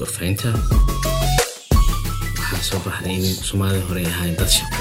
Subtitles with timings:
[0.00, 0.50] gorfaynta
[2.38, 4.76] waxaa soo baxday in soomaalida hore ay ahayn dad shaqo.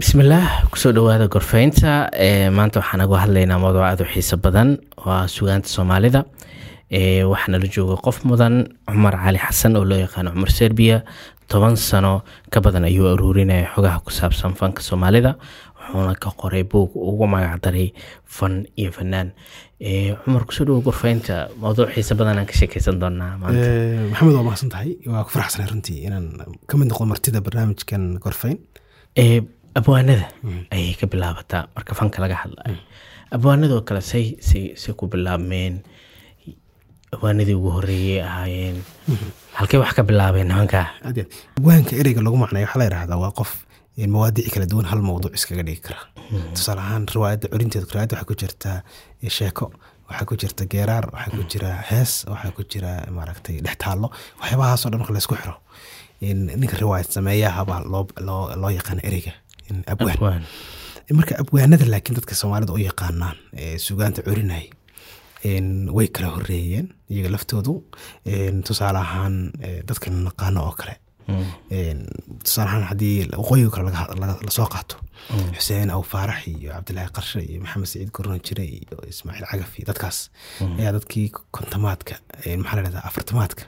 [0.00, 2.08] Bismillaah ku soo dhawaada gorfaynta
[2.56, 4.68] maanta waxaan uga hadlaynaa mawduuc aad u xiiso badan.
[4.96, 6.24] Oo sugaanta soomaalida.
[7.32, 8.54] Waxaana la jooga qof mudan
[8.88, 11.02] cumar cali xasan oo loo yaqaano cumar serbiya.
[11.50, 12.22] Toban sano
[12.52, 15.34] ka badan ayuu aruurinaya xogaha ku saabsan fanka soomaalida
[15.80, 17.92] wuxuuna ka qoray buug ugu magacdaray
[18.24, 19.32] fan iyo fanaan.
[20.24, 23.66] Cumar ku soo dhawo gorfaynta mawduuc xiise badan aan ka sheekeysan doonaa maanta.
[24.12, 26.26] Maxamed waa mahadsan tahay waa ku faraxsanay runtii inaan
[26.68, 28.58] ka mid noqdo martida barnaamijkan gorfayn
[29.74, 30.28] abwaanada
[30.70, 31.68] ayay ka bilaabataa.
[31.74, 32.76] Marka fanka laga hadlayo
[33.32, 35.80] abwaanadoo kale say say say ku bilaabmeen.
[37.14, 38.76] Abwaanadii ugu horeeyey ahaayeen.
[39.58, 40.86] Halkay wax ka bilaabeen nimankaa
[41.58, 43.66] abwaanka ereyga lagu macnayo waxaa la yidhahdaa waa qof
[43.98, 46.00] mawaadiic kala duwan hal mawduuc iskaga dhigi kara.
[46.54, 48.82] Tusaale ahaan riwaayadda corinteeda riwaayadda waxaa ku jirta
[49.28, 49.66] sheeko
[50.08, 54.08] waxaa ku jirta geeraar waxaa ku jira hees waxaa ku jira maaragtay dhextaallo
[54.40, 55.54] waxyaabahaasoo dhan marka laysku xiro
[56.60, 57.80] ninka riwaayad sameeyahabaa
[58.62, 59.32] loo yaqaana ereyga
[59.92, 60.44] abwaan.
[61.18, 63.36] Marka abwaanada laakiin dadka soomaalida u yaqaanaan
[63.86, 64.64] sugaanta corinay
[65.96, 67.74] way kala horeeyeen iyaga laftoodu.
[68.66, 69.52] Tusaale ahaan
[69.88, 70.94] dadka naqaano oo kale
[72.44, 74.96] tusaale ahaan haddii waqooyiga kale la soo qaato.
[75.56, 79.86] Xuseen aw faarax iyo cabdilaahi qarshe iyo maxamed saciid gorno jire iyo ismaaciil cagaf iyo
[79.90, 80.18] dadkaas
[80.78, 82.14] ayaa dadkii kontomaadka
[82.62, 83.62] maxaa la dhahdaa afartamaadka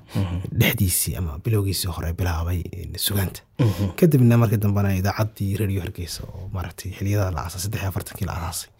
[0.61, 2.63] dhexdiisii ama bilowgiisii hore bilaabay
[3.07, 3.41] sugaanta.
[3.97, 8.33] Kadibna markii dambena idaacaddii radio hargeysa oo maaragtay xiliyada la aasay saddex iyo afartankii la
[8.37, 8.71] aasaasay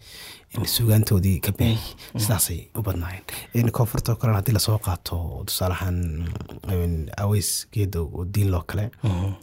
[0.61, 1.77] sugaantoodii ka beeyey
[2.17, 3.71] sidaasay u badnaayeen.
[3.71, 8.91] Koonfurta kalena haddii la soo qaato tusaale ahaan aweys geedo oo diin loo kale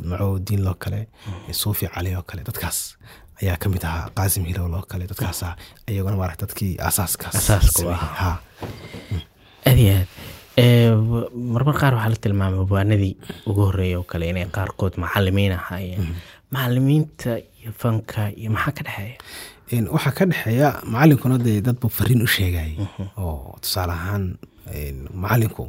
[0.04, 1.08] macow diin loo kale
[1.50, 2.96] suufi cali oo kale dadkaas
[3.42, 5.56] ayaa ka mid ahaa qaasim hilowl oo kale dadkaasa
[5.90, 7.50] iyaguna maarata dadkii asaaskaas
[9.66, 10.08] aad iyo aad.
[11.52, 16.14] Marmar qaar waxaa la tilmaamay abwaanadii ugu horreeya oo kale inay qaarkood macalimiin ahaayeen.
[16.50, 19.18] Macalimiinta iyo fanka iyo maxaa ka dhexeeya
[19.94, 22.74] waxaa ka dhexeeya macalinkuna dee dadbu fariin u sheegayay
[23.18, 24.24] oo tusaale ahaan
[25.22, 25.64] macalinku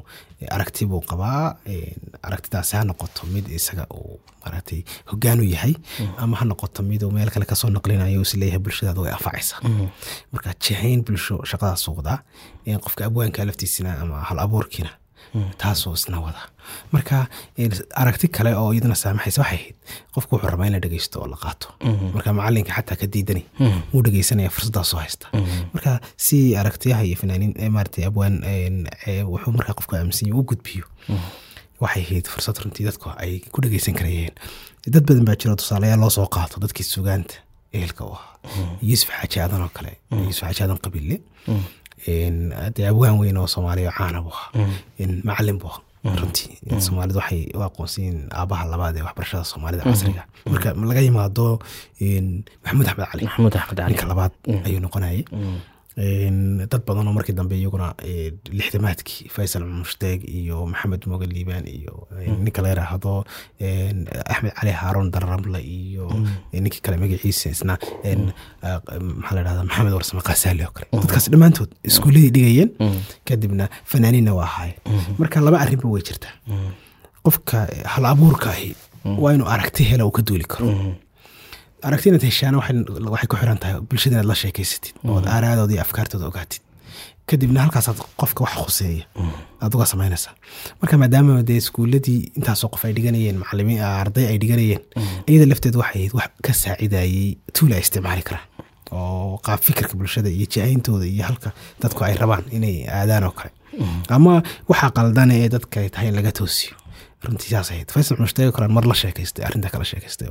[0.56, 1.56] aragti buu qabaa
[2.28, 4.82] aragtidaasi ha noqoto mid isaga uu maaragtay
[5.12, 5.74] hogaanu yahay
[6.18, 9.56] ama ha noqoto mid uu meel kale ka soo naqlinayo is leeyahay bulshadaada way anfacaysa
[10.34, 12.20] marka jihayn bulsho shaqadaas wadaa
[12.86, 14.92] qofka abwaanka laftiisina ama hal abuurkiina
[15.62, 16.42] taasoo isna wada
[16.92, 17.28] marka
[18.02, 19.76] aragti kale oo iyaduna saamaxaysa waxay ahayd
[20.16, 21.68] qofku wuxuu rabaa in la dhegeysto oo la qaato.
[22.14, 23.44] Marka macalinka xataa ka diidani
[23.94, 25.28] wuu dhegeysanaya fursaddaasoo haysta.
[25.74, 28.36] Marka si aragtiyaha iyo fanaaniin maarata abwaan
[29.34, 30.86] wuxuu markaa qofku aaminsan u gudbiyo.
[31.82, 34.36] Waxay ahayd fursad runtii dadku ay ku dhegeysan karayeen.
[34.94, 37.36] Dad badan baa jiro tusaalayaal loo soo qaato dadkii sugaanta
[37.74, 38.78] ehelka u ahaa.
[38.82, 39.92] Yuusuf xaaji aadan oo kale.
[40.12, 41.18] Yuusuf xaaji aadan qabiille.
[42.76, 44.68] Dee abwaan weyn oo soomaaliya caana buu ahaa.
[45.24, 50.24] Macalin buu ahaa runtii soomaalidu waxay u aqoonsiyiin aabaha labaad ee waxbarashada soomaalida casriga.
[50.54, 51.46] Marka laga yimaado
[52.64, 54.34] maxamuud axmed cali maxamuud axmed cali ninka labaad
[54.68, 55.22] ayuu noqonayay
[55.98, 57.94] dad badan oo markii dambe iyaguna
[58.60, 62.08] lixdamaadkii faysal mushdeeg iyo maxamed moga liibaan iyo
[62.44, 63.26] ninka la yiraahdo
[64.32, 66.08] axmed cali haaruun darramle iyo
[66.54, 67.78] ninkii kale magaciisa isna
[69.20, 72.72] maxaa la dhahdaa maxamed warsame qaasaali oo kale dadkaas dhammaantood iskuuladii dhigayeen
[73.28, 74.80] kadibna fanaaniinna waa ahaayeen
[75.20, 76.34] marka laba arrinba way jirtaa
[77.26, 78.76] qofka hal abuurka ahi
[79.24, 80.68] waa inuu aragti hela uu ka duuli karo
[81.88, 82.58] aragti inaad heshaana
[83.14, 86.62] waxay ku xiran tahay bulshada inaad la sheekeysatid ood aaraadooda iyo afkaartooda ogaatid
[87.30, 89.06] kadibna halkaasaad qofka wax khuseeya
[89.64, 90.34] aad uga samaynaysaa.
[90.82, 94.82] Marka maadaama dee iskuuladii intaasoo qof ay dhiganayeen macalimiin arday ay dhiganayeen
[95.32, 98.46] iyada lafteed waxay ahayd wax ka saacidayey tuul ay isticmaali karaan.
[98.98, 101.50] Oo qaab fikirka bulshada iyo jacayntooda iyo halka
[101.82, 103.52] dadku ay rabaan inay aadaan oo kale.
[104.16, 104.34] Ama
[104.72, 106.74] waxaa qaldana ee dadka ay tahay in laga toosiyo.
[107.26, 107.90] Runtii saas ahayd.
[107.94, 110.28] Faysal mushtaego kale mar la sheekaystay arrinta kala sheekaystay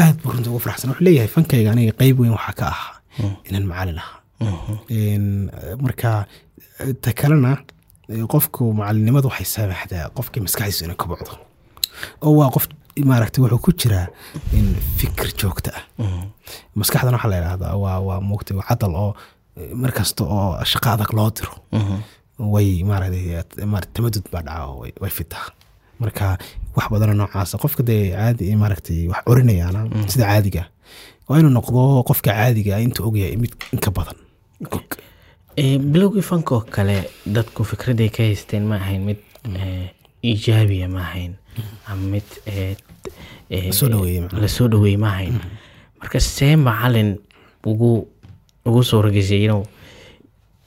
[0.00, 0.90] aad buu runtii ugu faraxsan.
[0.90, 2.92] Wuxuu leeyahay fankayga aniga qeyb weyn waxaa ka ahaa
[3.48, 4.18] inaan macalin ahaa
[5.84, 6.10] marka
[7.02, 7.50] ta kalena
[8.32, 11.32] qofku macalinimadu waxay saamaxdaa qofkii maskaxdiisu inay kobocdo
[12.24, 12.64] oo waa qof
[13.10, 14.06] maaragtay wuxuu ku jiraa
[15.00, 15.82] fikir joogta ah.
[16.80, 19.12] Maskaxdan waxaa la yidhahdaa waa waa muugtay cadal oo
[19.82, 21.52] markasta oo shaqo adag loo diro.
[22.54, 23.42] Way maaragtay
[23.94, 24.66] tamadud baa dhaca
[25.02, 25.46] way fitaa
[26.00, 26.38] marka
[26.76, 29.80] wax badanoo noocaasa qofka dee caadi maaragtay wax orinayaana
[30.12, 30.62] sida caadiga
[31.28, 34.16] waa inuu noqdo qofka caadiga intuu ogyahay mid inka badan.
[35.92, 36.96] Bilowgii fanka oo kale
[37.26, 39.18] dadku fikraday ka haysteen ma ahayn mid
[40.22, 41.32] iijaabiya ma ahayn.
[41.86, 42.26] Ama mid
[43.50, 43.88] Lasoo
[44.68, 45.40] dhaweeyey ma ahayn.
[46.00, 47.18] marka see macalin
[47.66, 48.06] ugu
[48.66, 49.64] ugu soo rageysay inuu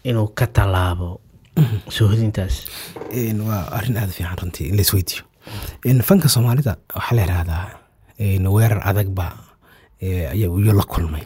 [0.04, 1.22] inuu ka tallaabo
[3.20, 5.24] Een, waa arrin aada fiican runtii in laisweydiiyo
[6.10, 7.66] fanka soomaalida waxaa la yidhahdaa
[8.20, 9.34] een, weerar adag baa
[10.02, 11.22] ayaa la kulmay.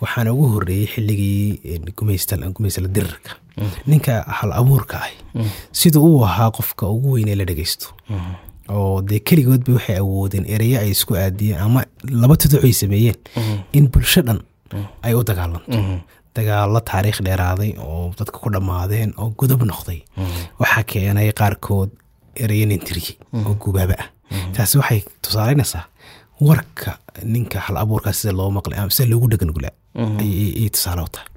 [0.00, 3.32] Waxaana ugu horeeyey xilligii gumaysta gumaystala dirirka
[3.86, 5.10] ninka hal abuurka ah
[5.72, 7.86] sida uu ahaa qofka ugu weyn ee la dhegeysto
[8.68, 11.84] oo dee keligoodba waxay awoodeen ereyo ay isku aadiyeen ama
[12.22, 13.16] laba tuduc ay sameeyeen
[13.72, 14.40] in bulsho dhan
[15.02, 15.78] ay u dagaalanto
[16.36, 20.00] dagaalo taariikh dheeraaday oo dadka ku dhammaadeen oo godob noqday.
[20.60, 21.90] Waxaa keenay qaarkood
[22.44, 23.16] ereyo nintiriyey
[23.46, 24.08] oo gubaaba ah.
[24.54, 25.84] Taasi waxay tusaaleynaysaa
[26.48, 26.98] warka
[27.34, 29.74] ninka hal abuurkaas sida loo maqlay sida loogu dhegangulaa
[30.22, 31.28] ayay tusaale u tahay.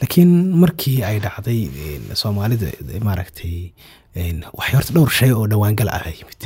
[0.00, 0.30] Laakiin
[0.62, 2.68] markii ay dhacday een, soomaalida
[3.08, 3.72] maaragtay een,
[4.14, 6.40] waxay horta dhowr shay oo dhawaangal ah yimid.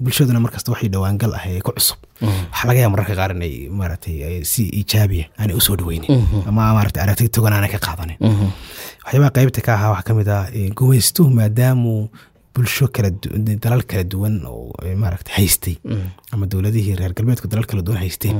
[0.00, 1.98] Bulshaduna markasta waxay dhawaangal ah ee ku cusub.
[2.22, 6.08] Waxaa laga yaaba mararka qaar inay maaragtay ay si iijaabiya aanay u soo dhaweynin.
[6.48, 8.16] Ama maaragtay aragti togan aanay ka qaadanin.
[9.04, 12.08] Waxyaabaha qaybta ka ahaa waxaa ka mid ah eh, gumaystuhu maadaamuu
[12.54, 13.10] bulsho kala
[13.64, 15.76] dalal kala duwan oo eh, maaragtay haystay.
[16.32, 18.36] Ama dowladihii reer galbeedku dalal kala duwan haysteen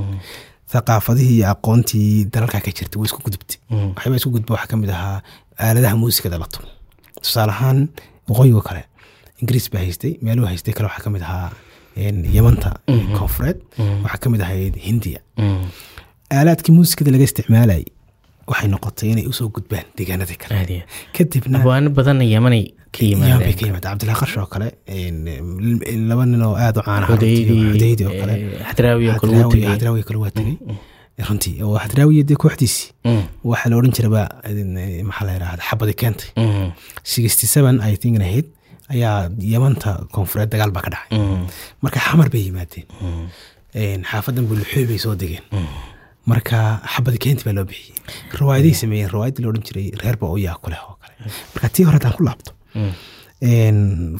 [0.72, 3.58] thaqaafadihii iyo aqoontii dalalkaa ka jirtay way isku gudubtay.
[3.96, 5.18] Waxyaabaa isku gudba waxaa ka mid ahaa
[5.60, 6.68] aaladaha muusikada la tumo.
[7.22, 7.78] Tusaale ahaan
[8.28, 8.82] waqooyiga kale.
[9.40, 11.50] Ingiriis baa haystay meeluhu haystay kale waxaa ka mid ahaa
[12.36, 12.70] yamanta
[13.18, 13.58] koonfureed
[14.04, 15.20] waxaa ka mid ahayd hindiya.
[16.38, 17.84] Aalaadkii muusikada laga isticmaalayay
[18.50, 20.84] waxay noqotay inay u soo gudbaan deegaanadii kale.
[21.16, 22.64] Kadibna abwaano badanna yamanay
[22.94, 23.98] ka yimaadeen.
[24.10, 24.68] ka qarsh oo kale
[26.10, 28.34] laba nin oo aada u caana xudaydi xudaydi oo kale.
[28.68, 30.56] xadraawi oo kale waa tegey
[31.28, 35.94] runtii oo xadraawi dee kooxdiisii Mm, waxaa la odhan jiraba eh, maxaa la yidhahda xabadi
[36.00, 36.28] keentay.
[36.36, 36.72] Mm,
[37.12, 38.46] sixty seven ay thinkin ahayd
[38.94, 41.18] ayaa yamanta koonfureed dagaal baa ka dhacay.
[41.18, 41.46] Mm,
[41.82, 42.86] marka xamar bay yimaadeen.
[43.80, 45.44] Een, xaafadan bulxooy bay soo degeen.
[46.30, 46.58] Marka
[46.94, 47.96] xabadi keenti baa loo bixiyey.
[48.40, 51.14] Riwaayaday sameeyeen riwaayadii la odhan jiray reer baa u yaa ku leh oo kale.
[51.54, 52.52] Marka tii hore haddaan ku laabto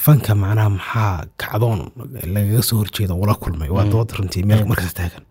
[0.04, 1.80] fanka macnaha maxaa kacdoon
[2.34, 3.68] lagaga soo horjeeda ula kulmay?
[3.68, 5.24] Waa dood runtii meel markasta taagan.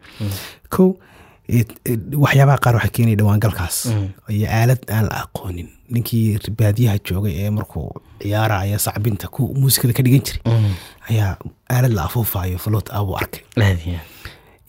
[0.70, 0.90] Kow
[1.50, 3.78] waxyaabaha qaar waxaa keenaya dhawaangalkaas
[4.30, 5.70] iyo aalad aan la aqoonin.
[5.90, 7.90] Ninkii baadiyaha joogay ee markuu
[8.22, 10.74] ciyaaraya sacbinta ku muusikada ka dhigan jiray mm.
[11.10, 11.32] ayaa
[11.76, 13.42] aalad la afuufayo floot ah buu arkay.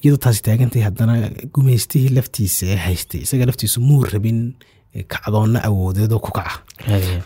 [0.03, 1.15] Iyadoo taasi taagantay haddana
[1.55, 4.41] gumaystihii laftiisa ee haystay isaga laftiisu muu rabin
[5.13, 6.65] kacdoonna awoodeed oo ku kaca.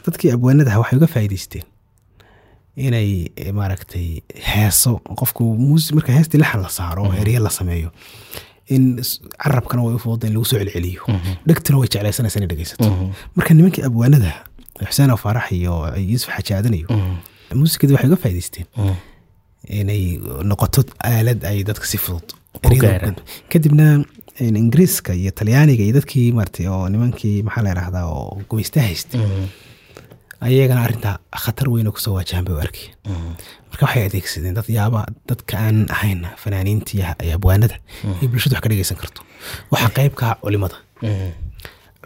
[0.07, 1.65] Dadkii abwaanadaha waxay uga faa'iidaysteen
[2.77, 4.09] inay eh, maaragtay
[4.55, 4.99] heeso.
[5.21, 5.45] Qofku
[5.95, 7.93] marka heestii laxan la saaro oo erye la sameeyo
[8.75, 9.03] in
[9.43, 11.03] carabkana way u fududa in lagu soo celceliyo.
[11.47, 12.89] Dhegtuna way jeclaysanaysa inay dhegeysato
[13.37, 14.45] marka nimankii abwaanadaha
[14.89, 15.75] xuseen oo faarax iyo
[16.11, 16.89] yuusuf xajaadan iyo
[17.55, 18.95] muusikadii waxay uga faa'iidaysteen Mm,
[19.81, 20.03] inay
[20.51, 20.81] noqoto
[21.11, 22.27] aalad ay dadka si fudud
[23.53, 24.05] kadibna
[24.47, 29.21] in ingiriiska iyo talyaaniga iyo dadkii maartay oo nimankii maxaa la yidhahdaa oo gumaysta haystay
[30.47, 32.95] ayagana arrintaa khatar weyn oo ku soo waajahan bay u arkeen
[33.71, 35.01] marka waxay adeegsadeen dad yaaba
[35.31, 37.77] dadka aan ahayn fanaaniintii iyo abwaanada
[38.21, 39.21] iyo bulshadu wax ka dhegeysan karto.
[39.73, 40.77] Waxaa qayb ka ah culimada.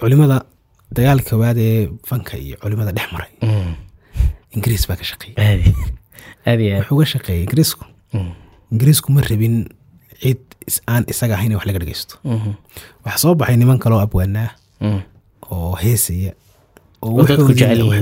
[0.00, 0.36] Culimada
[0.96, 3.30] dagaalka koowaad ee fanka iyo culimada dhex maray.
[4.54, 7.84] Ingiriis baa ka shaqeeyey wuxuu ga shaqeeyey ingiriisku.
[8.72, 9.56] Ingiriisku ma rabin
[10.22, 10.40] cid
[10.92, 12.52] aan isaga ahayn wax laga dhegeysto mhm,
[13.04, 15.00] waxaa soo baxay niman kaloo abwaanaa mm,
[15.54, 16.32] oo heesaya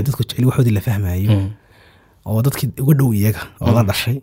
[0.05, 1.49] dadku jecel waxoodii la fahmayo mm,
[2.25, 4.17] oo dadkii uga dhow iyaga oo la dhashay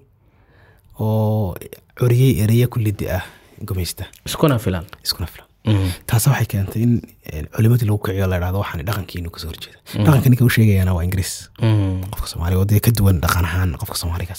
[1.01, 1.55] oo
[1.99, 3.23] coriyey ereya ku lidi ah
[3.67, 4.85] gumaysta iskuna filan.
[5.05, 5.47] Iskuna filan.
[5.67, 6.93] Mm, taasa waxay keentay in
[7.25, 10.93] eh, culimadii lagu kiciyo la dhahdo waxaan dhaqankiinu ka soo horjeeda dhaqanka ninka u sheegayana
[10.97, 11.49] waa ingiriis.
[11.63, 14.35] Mm, qofka soomaaliga oo dee ka duwan dhaqan ahaan qofka soomaaliga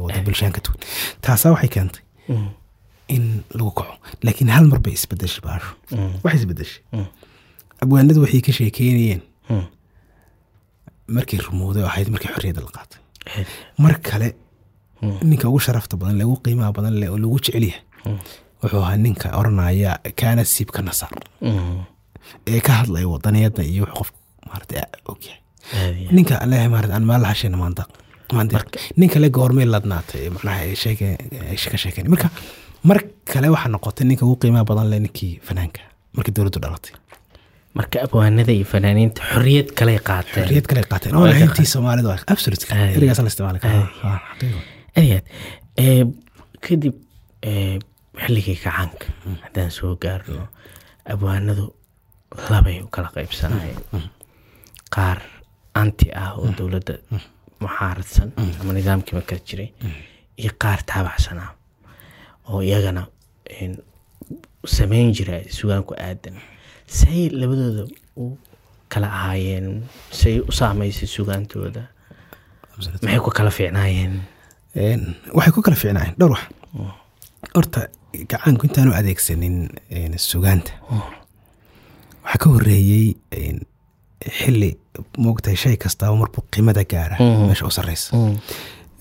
[0.00, 0.78] oo dee bulshaan ka duwan.
[1.24, 2.48] Taasaa waxay keentay mm,
[3.14, 3.24] in
[3.58, 3.94] lagu kaco.
[4.26, 6.82] Laakiin hal mar bay isbedeshay baasho mm, waxay isbedeshay.
[6.92, 7.06] Mm.
[7.82, 9.22] abwaanadu waxay ka sheekeynayeen
[11.16, 13.00] markay rumowday ahayd markii xorriyadda la qaatay.
[13.36, 13.46] Aadi,
[13.84, 14.28] mar kale
[15.02, 15.18] Mm.
[15.30, 18.18] ninka ugu sharafta badan leh ugu qiimaha badan leh oo lagu jecel yahay Mm.
[18.62, 21.10] wuxuu ahaa ninka oranaya kaana siibka nasar.
[21.42, 21.84] Mm,
[22.46, 25.40] ee ka hadlaya wadaniyadda iyo wuxuu qofku maarata ogyahay
[26.16, 27.84] ninka leeyahay maarata aan maala hashayna maanta
[29.22, 31.08] le goormay ladnaatay macnaha ay sheege
[31.50, 32.28] ay ka sheekeen marka
[32.88, 32.98] mar
[33.32, 35.80] kale waxaa noqotay ninka ugu qiimaha badan leh ninkii fanaanka
[36.16, 36.92] markii dowladdu dhalatay
[37.78, 40.44] marka abwaanada iyo fanaaniinta xorriyad kaley qaateen.
[41.16, 41.66] Oo lahayntii
[43.24, 43.88] la isticmaali karaa
[44.96, 45.24] aad aad
[45.84, 46.04] Eh,
[46.66, 46.94] kadib
[47.50, 47.78] eh,
[48.22, 49.06] xilligii kacaanka
[49.44, 50.42] haddaan soo gaarno
[51.12, 51.64] abwaanadu
[52.52, 53.80] labay u kala qaybsanayeen
[54.94, 55.18] qaar
[55.82, 56.94] anti ah oo dowladda
[57.62, 58.28] muxaaradsan
[58.60, 59.68] ama nidaamkiiba kala jiray.
[60.42, 61.50] Iyo qaar taabacsan ah
[62.50, 63.02] oo iyagana
[64.76, 66.36] samayn jira sugaanku aadan
[66.86, 67.84] say labadooda
[68.16, 68.36] u
[68.88, 71.82] kala ahaayeen say u saameysay sugaantooda.
[72.76, 74.20] Maxay ku kala fiicnaayeen?
[74.76, 75.02] Een,
[75.34, 76.14] waxay ku kala fiicnaayeen.
[76.18, 76.44] Dhowr wax.
[77.54, 77.88] Horta
[78.30, 79.68] gacaanku intaanu adeegsanin
[80.16, 80.72] sugaanta.
[82.24, 83.14] Waxaa ka horeeyey
[84.38, 84.70] xili
[85.18, 87.46] moogtahay shay kastaaba marbu qiimada gaara Mhm.
[87.48, 88.16] meesha u sareysa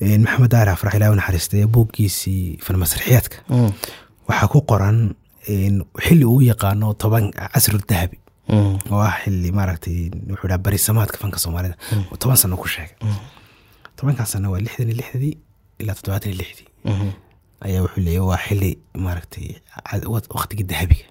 [0.01, 3.37] Een, maxamed daari afrax ilaahu naxariistay buuggiisii fanmasarxiyaadka
[4.27, 5.15] waxaa ku qoran
[6.05, 8.17] xili uu yaqaano toban casru dahabi.
[8.91, 11.75] Oo ah xili maaragtay wuxuu dhaha barisamaadka fanka soomaalida.
[12.11, 12.95] Oo toban sano ku sheegay.
[13.95, 15.37] Tobankaas sano waa lixdan iyo lixdii
[15.79, 16.67] ilaa toddobaatan iyo lixdii
[17.65, 18.71] ayaa wuxuu leeyahy waa xili
[19.05, 19.47] maaragtay
[20.35, 21.05] waqtigii dahabiga.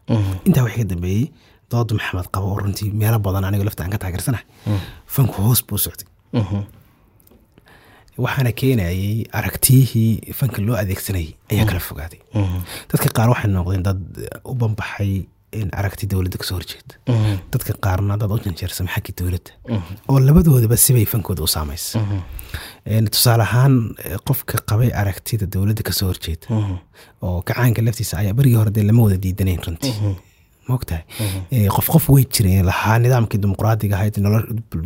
[0.47, 1.25] Intaa wixii ka dambeeyey
[1.71, 4.45] dooda maxamed qabo oo runtii meelo badan aniga lafta aan ka taageersanahay.
[5.15, 6.09] Fanku hoos buu socday
[8.25, 12.21] waxaana keenayay aragtiyihii fanka loo adeegsanayay ayaa kala fogaaday
[12.93, 14.01] dadka qaar waxay noqdeen dad
[14.51, 15.13] u banbaxay
[15.61, 16.95] in aragti dowladda ka soo horjeeda
[17.53, 19.51] dadka qaarna dad u janjeersamay xaggii dowladda.
[20.09, 22.01] Oo labadoodaba sibay fankooda u saamaysa
[23.15, 26.47] tusaale ahaan eh, qofka qabay aragtida dowladda ka soo horjeeda
[27.23, 29.95] oo kacaanka laftiisa ayaa berigii hore dee lama wada diidanayn runtii
[30.69, 31.03] maogtahay?
[31.51, 32.65] Eh, qof qof way jireen.
[32.71, 34.17] Lahaa nidaamkii dimuqraadiga ahayd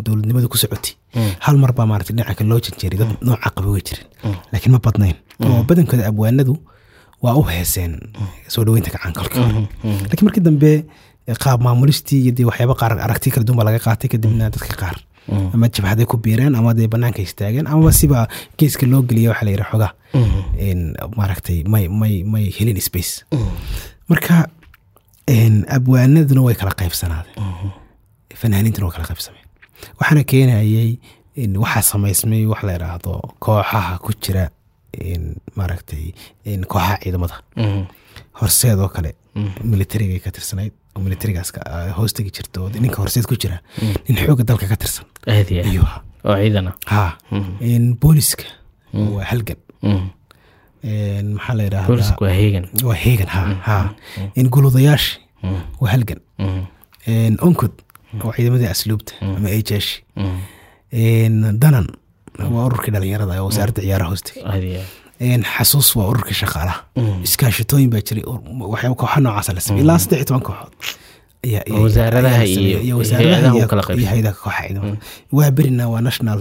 [0.07, 0.95] dowladnimada ku socotay.
[1.41, 2.99] Hal mar baa maarata dhinaca kale loo janjeeray.
[2.99, 4.07] Dad nooca qaba way jireen.
[4.53, 5.17] Laakiin ma badnayn.
[5.45, 6.55] Oo badankooda abwaanadu
[7.23, 7.93] waa u heeseen
[8.49, 9.69] soo dhaweynta hore
[10.09, 10.71] laakiin markii dambe
[11.27, 14.75] eh, qaab maamulistii iyo dee waxyaaba qaar aragti kala duwan baa laga qaatay kadibna dadka
[14.83, 14.97] qaar.
[15.55, 18.29] Ama jabhaday ku biireen ama dee banaanka istaageen ama siba
[18.59, 19.93] geeska loo geliya waxaa la yidhi xogaa.
[21.17, 23.25] Maaragtay may may may helin space.
[24.09, 24.47] Marka
[25.77, 27.73] abwaanaduna way kala qaybsanaadeen
[28.41, 29.45] fanaaniintuna way kala qaybsameen.
[30.01, 30.99] Waxaana keenayay
[31.43, 34.51] in waxaa samaysmay wax la yidhaahdo kooxaha ku jira
[35.57, 36.13] maaragtay
[36.73, 37.37] kooxaha ciidamada.
[38.41, 39.15] Horseed oo kale
[39.65, 43.59] militarigay ka tirsanayd oo militarigaas ah, hoos tegi jirta oo ninka horseed ku jira
[44.09, 45.05] nin xooga dalka ka tirsan.
[45.73, 45.83] Iyo
[46.87, 47.19] ha.
[48.01, 48.45] Booliska
[48.95, 49.57] waa halgan
[51.37, 51.89] maxaa la yidhaahdaa?
[52.41, 53.77] Heegan waa heegan ha ha.
[54.35, 55.19] In guludayaashii
[55.81, 56.21] waa halgan.
[57.09, 57.73] Een, onkod
[58.25, 60.03] waa ciidamadii asluubta ama ejeeshi
[61.63, 61.87] danan
[62.55, 64.11] waa ururkii dhalinyarada wasaaradda ciyaaraha
[65.21, 66.79] Een, xasuus waa ururkii shaqaalaha.
[67.27, 68.25] Iskaashatooyin baa jiray
[69.01, 70.73] kooxa noocaasa la sameeyey ilaa saddex toban kooxood.
[72.99, 74.97] Wasaaradaha iyo- hay'adaha kooxa ciidamada.
[75.33, 76.41] Waa berina waa national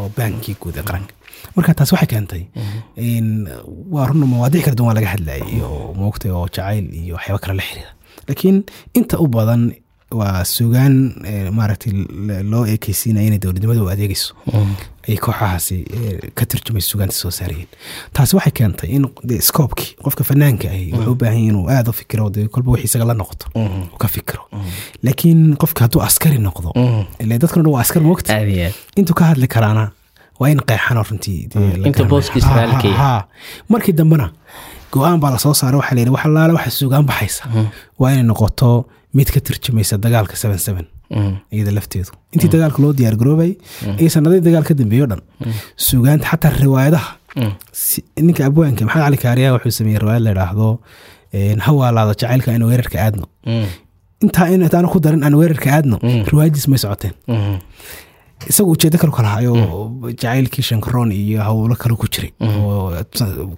[0.00, 1.14] oo baankii guud ee qaranka
[1.56, 2.42] marka taas waxay keentay
[2.96, 3.48] in
[3.94, 7.54] waa run mawaadiic kala duwan waa laga hadlayay oo moogtay oo jacayl iyo waxyaaba kale
[7.56, 7.90] la xiriira.
[8.28, 8.56] Laakiin
[8.98, 9.72] inta u badan
[10.20, 10.94] waa sugaan
[11.30, 11.92] eh, maaragtay
[12.52, 14.34] loo eekeysiinaya inay dowladnimada u adeegeyso
[15.08, 17.66] ay kooxahaasi eh, ka turjumay sugaanta soo saarayeen.
[18.14, 19.04] Taasi waxay keentay in
[19.48, 22.84] scoobkii qofka fanaanka ahi wuxuu u baahan yahay inuu aada u fikiro dee kolba wixii
[22.90, 23.46] isaga la noqoto
[23.98, 24.42] ka fikiro.
[25.02, 26.70] Laakiin qofka hadduu askari noqdo
[27.22, 28.32] ile dadkan dhan waa askar moogta
[28.96, 29.90] intuu ka hadli karaana
[30.40, 32.08] waa in qeexano runtii dee la Inta garanaya.
[32.12, 33.26] booskiisa Ha, raalli ka ha, ha.
[33.72, 34.26] markii dambena
[34.92, 37.42] go'aan baa la soo saaray waxaa layidhi wax allaale waxa sugaan baxaysa.
[38.00, 38.70] Waa inay noqoto
[39.16, 40.58] mid ka turjumaysa dagaalka seven
[41.54, 42.10] iyada lafteedu.
[42.34, 43.52] Intii dagaalka loo diyaar garoobay
[44.00, 45.20] iyo sanadii dagaal ka dambeeyo dhan
[45.88, 47.08] sugaanta xataa riwaayadaha
[48.26, 50.68] ninka abwaanka maxamed cali kaariya wuxuu sameeyey riwaayad la idhaahdo
[51.34, 53.26] een, hawaalaada jacaylka aan weerarka aadno.
[54.24, 55.96] Intaa in intaanu ku darin aan weerarka aadno
[56.30, 57.14] riwaayadiis may socoteen
[58.50, 59.52] isagu ujeedo kale kala hayo
[60.20, 62.92] jacaylkii shankaroon iyo howlo kale ku jiray oo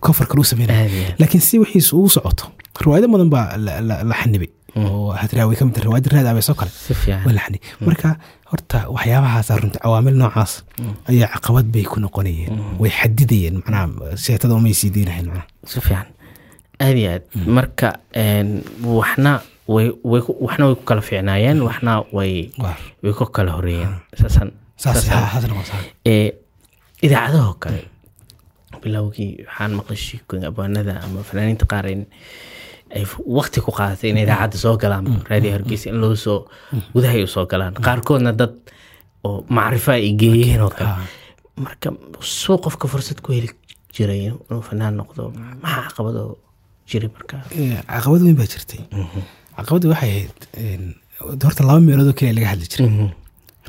[0.05, 2.45] kofar kale u aad laakiin si wixiisu ugu socoto
[2.83, 4.51] riwaayado badan baa la- xanibay.
[4.77, 6.71] Oo hadraawi ka mid riwaayada raad abeesoo kale.
[7.27, 7.65] Waa la xanibay.
[7.87, 8.09] Marka
[8.51, 10.53] horta waxyaabahaasa runti cawaamil noocaas
[11.09, 12.53] ayaa caqabad bay ku noqonayeen.
[12.81, 13.87] Way xadidayeen macnaha
[14.25, 15.47] seetada umay sii deynahayn macnaha.
[15.71, 16.07] Si fiican.
[16.85, 17.25] Aad iyo aad.
[17.57, 17.89] Marka
[18.99, 19.41] waxna
[20.45, 22.53] waxna way ku kala fiicnaayeen waxna way
[23.03, 23.95] way ku kala horeeyeen.
[24.21, 24.53] Saasan
[26.13, 26.33] ee
[27.07, 27.83] idaacadahoo kale.
[28.83, 32.03] Bilowgii waxaan maqlay sheekooyin abwaanada ama fanaaniinta qaar in
[32.97, 33.05] ay
[33.39, 35.07] waqti ku qaadatay in idaacadda soo galaan.
[35.31, 36.39] Raadiyo hargeysa in loo soo
[36.95, 37.75] gudaha ay u soo galaan.
[37.87, 38.55] Qaarkoodna dad
[39.27, 41.09] oo macrifo ay geeyeen oo kale.
[41.65, 41.89] Marka
[42.21, 43.51] suu qofka fursad ku heli
[43.95, 45.31] jiray inuu fanaan noqdo
[45.63, 46.37] maxaa caqabadoo
[46.91, 48.81] jiray markaa Ee, caqabad weyn baa jirtay.
[49.57, 52.91] Caqabadda waxay ahayd horta laba meelood oo keliya laga hadli jiray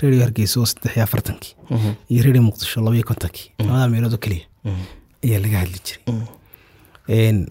[0.01, 1.53] redio hargeysa oo saddex iyo afartankii.
[2.09, 3.51] Iyo redio muqdisho laba iyo kontonkii.
[3.59, 4.45] Labadaa meelood oo keliya.
[5.25, 7.45] Ayaa laga hadli jiray.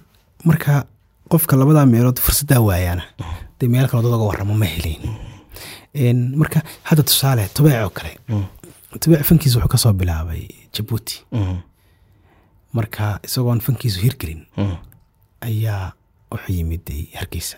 [0.45, 0.85] Marka
[1.31, 3.03] qofka labadaa meelood fursaddaa waayaana
[3.61, 8.13] dee meel kale dad uga warramo ma helayn marka hadda tusaale tubeec oo kale.
[9.01, 10.43] Tubeec fankiisa wuxuu ka soo bilaabay
[10.75, 11.25] jabuuti
[12.73, 14.47] marka isagoon fankiisu hirgelin
[15.41, 15.93] ayaa
[16.33, 16.87] wuxuu yimid
[17.19, 17.57] hargeysa.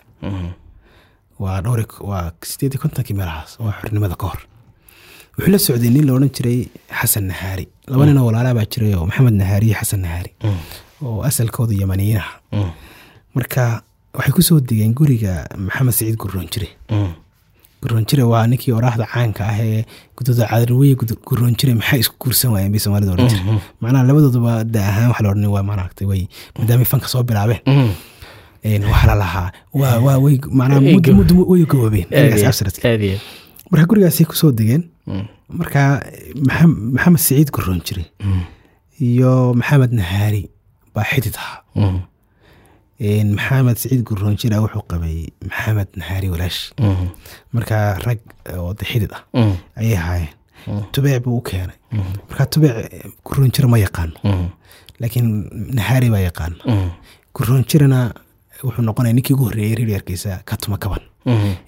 [1.39, 4.41] Waa dhowr waa sideed iyo kontonkii meelahaas waa xornimada ka hor
[5.39, 6.59] wuxuu la socday nin la odhan jiray
[6.99, 7.65] xasan nahaari.
[7.87, 10.31] Laba nin oo walaalaa baa jiray oo maxamed nahaari iyo xasan nahaari.
[11.01, 12.31] Oo asalkooda yamaniyiinaha
[13.35, 13.81] marka
[14.13, 16.69] waxay ku soo degeen guriga maxamed saciid gurroonjire.
[17.81, 19.85] Gurroonjire waa ninkii oraahda caanka ah ee
[20.17, 20.95] gudooda cadarweye
[21.29, 23.43] gurroonjire maxay isku guursan waayeen bay soomaalida odhan jire
[23.81, 26.21] macnaha labadooduba da ahaan waxa la odhan waa maaragtay way
[26.57, 27.61] maadaamay fanka soo bilaabeen.
[28.91, 29.49] Waxaa la lahaa.
[29.73, 30.81] Waa waa way macnaha
[31.19, 32.07] muddo way gaboobeen
[33.71, 34.83] marka gurigaasay ku soo degeen
[35.59, 35.81] marka
[36.95, 38.05] maxamed saciid gurroonjire
[39.09, 40.43] iyo maxamed nahaari
[40.95, 41.59] baa xidid ahaa.
[43.35, 45.17] Maxamed saciid gurroonjira wuxuu qabay
[45.49, 46.59] maxamed nahaari walaash
[47.55, 48.19] marka rag
[48.57, 49.23] oo de xidid ah.
[49.79, 50.33] Ayay ahaayeen.
[50.93, 51.77] Tubeec buu u keenay.
[52.29, 52.75] Marka tubeec
[53.25, 54.17] gurroonjira ma yaqaano.
[54.99, 55.27] Laakiin
[55.77, 56.57] nahaari baa yaqaana
[57.35, 57.99] gurroonjirana
[58.63, 61.01] wuxuu noqonaya ninkii ugu horreeyey reeryaarkiisa ka tuma kaban.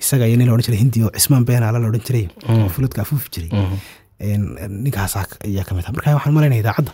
[0.02, 2.26] Isaga iyo nin la odhan jiray hindi oo cismaan beenaala la odhan jiray.
[2.50, 3.50] Oo fuludka afuufi jiray
[4.70, 5.92] ninkaasaa ayaa ka mid ah.
[5.92, 6.92] Marka waxaan malaynaya idaacadda.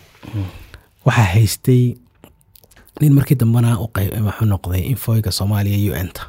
[1.06, 1.96] Waxaa haystay
[3.00, 6.22] nin markii dambena wuxuu noqday infoyga soomaaliya u n ta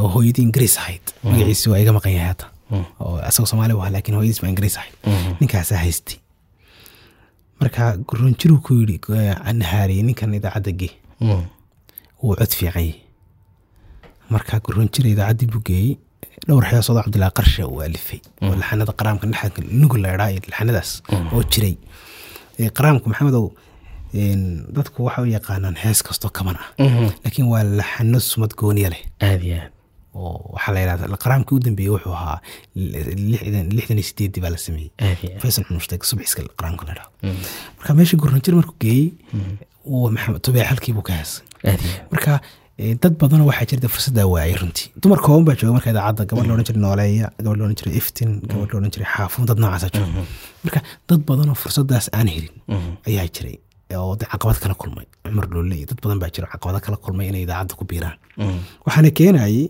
[0.00, 1.04] oo hooyadii ingiriis ahayd.
[1.24, 2.46] Magaciisi waa iga maqan yahay hadda
[3.00, 4.94] oo asagoo soomaali bu ahaa laakiin hooyadiis baa ingiriis ahayd.
[5.40, 6.16] Ninkaasaa haystay.
[7.60, 8.98] Marka gurroonjiruu ku yidhi
[9.60, 10.90] nahaariye ninkan idaacadda ge
[12.22, 12.94] wuu cod fiican yahy
[14.34, 15.96] marka gurroonjira idaacaddii buu geeyey.
[16.46, 20.90] Dhowr xeesoodoo cabdilaahi qarshe uu alifay oo laxanada qaraamka dhexanka nugul la idhaa laxanadaas
[21.34, 21.74] oo jiray.
[22.78, 23.46] Qaraamku maxamedow
[24.76, 26.68] dadku waxa u yaqaanaan hees kastoo kaban ah.
[27.24, 29.02] Laakiin waa laxano sumad gooniya leh.
[29.28, 29.70] Aad iyo aad.
[30.14, 32.38] Oo waxaa la yidhahda qaraamkii u dambeeyey wuxuu ahaa
[33.76, 34.90] lixdan iyo sideeddii baa la sameeyey.
[35.42, 37.10] Faysal xumushtaeg subxiska qaraamka la idhahdo
[37.78, 39.06] marka meeshii gurranjir markuu geeyey
[40.16, 41.44] maxamed tubee halkii buu ka heesay
[42.12, 42.32] marka
[43.02, 44.86] dad badanoo waxaa jirta fursaddaa waayay runtii.
[45.02, 45.72] Dumar kooban baa jooga.
[45.78, 48.92] Marka idaacadda gabadh la odhan jiray nooleeya gabadh la odhan jiray iftin gabadh la odhan
[48.94, 50.24] jiray xaafuun dad noocaasa jooga.
[50.64, 52.54] Marka dad badanoo fursaddaas aan helin
[53.08, 53.56] ayaa jiray.
[54.00, 55.06] Oo de caqabad kala kulmay.
[55.24, 55.46] Cumar
[55.78, 58.16] iyo dad badan baa jira caqabado kala kulmay inay idaacadda ku biiraan.
[58.86, 59.68] Waxaana keenayay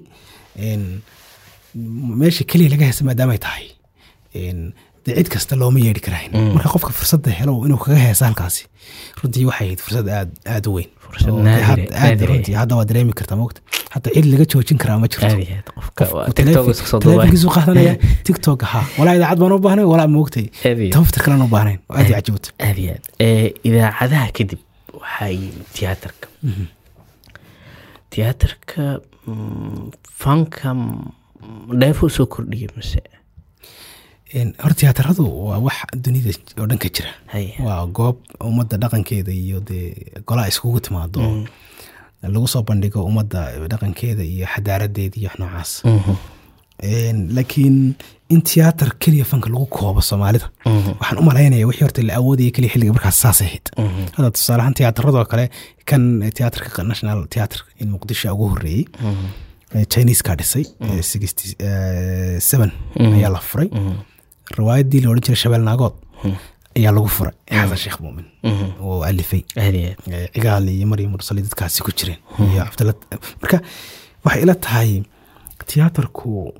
[2.20, 3.66] meesha keliya laga hesa maadaamay tahay
[5.04, 6.32] de cid kasta looma yeedhi karayn.
[6.56, 8.64] Marka qofka fursadda helo inuu kaga heesa halkaasi
[9.22, 10.90] runtii waxay ahayd fursad aad aad u weyn.
[12.60, 13.60] Hadda waa dareemi kartaa mogta
[13.94, 15.26] hadda cid laga joojin karaa ma jirto.
[15.28, 17.16] Aad iyo aad qofka waa Uu tiktok taleefon- iska soo duubay.
[17.16, 17.94] taleefonkiisu qaadanaya
[18.26, 18.80] tiktok ha.
[18.98, 20.46] Walaa idaacad baan u baahnay walaa moogtay
[20.94, 21.78] tafafta kalena u baahnayn.
[21.90, 24.60] Aad iyo cajibta aad iyo aad Eh, idaacadaha kadib
[25.00, 26.26] waxaa yimid tiyaatarka
[28.10, 29.90] tiyaatarka mm,
[30.22, 31.12] fanka mm,
[31.80, 33.00] dheefo soo kordhiyay mase
[34.62, 37.10] hor tiyaataradu waa wax dunida oo dhan ka jira.
[37.66, 38.16] Waa goob
[38.50, 39.94] ummadda dhaqankeeda iyo dee
[40.26, 41.20] golaa iskugu timaado.
[42.22, 43.40] Lagu soo bandhigo ummadda
[43.72, 45.72] dhaqankeeda iyo xadaaradeeda iyo wax noocaas.
[46.82, 47.94] Een, laakiin
[48.34, 50.48] in tiyaatar keliya fanka lagu koobo soomaalida
[51.00, 53.66] waxaan u malaynaya wixii horta la awoodaya keliya xilliga markaas saasay ahayd.
[54.16, 55.44] Hadda tusaale ahaan tiyaatarradoo kale
[55.84, 56.02] kan
[56.36, 58.84] tiyaatarka national theatre in muqdisho ugu horreeyey
[59.74, 63.68] ee chinese ka dhisay ee 60 ee, seven ayaa la furay
[64.58, 65.94] riwaayaddii la odhan jiray shabeel naagood
[66.76, 67.34] ayaa lagu furay.
[67.50, 68.24] Xasan sheekh muumin
[68.80, 69.42] oo alifay.
[70.34, 72.18] Cigaal iyo maryam mursali dadkaasi ku jireen.
[72.38, 72.94] Iyo cabdalla
[73.42, 73.60] marka
[74.24, 75.02] waxay ila tahay
[75.66, 76.54] tiyaatarku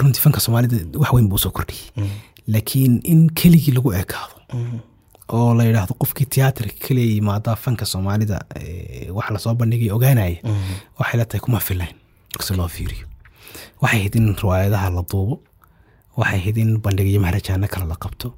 [0.00, 2.10] runtii fanka soomaalida wax weyn buu soo kordhiyey.
[2.48, 4.36] Laakiin in keligii lagu ekaado
[5.28, 8.44] oo la yidhaahdo qofkii tiyaatarka keliya yimaada fanka soomaalida
[9.16, 10.36] wax la soo bandhigay ogaanaya
[10.98, 11.94] waxay ila tahay kuma filayn.
[12.32, 13.06] Markasi loo fiiriyo
[13.82, 15.40] waxay ahayd in riwaayadaha la duubo
[16.20, 18.28] waxay ahayd in bandhigyo mahrajaano kale la qabto.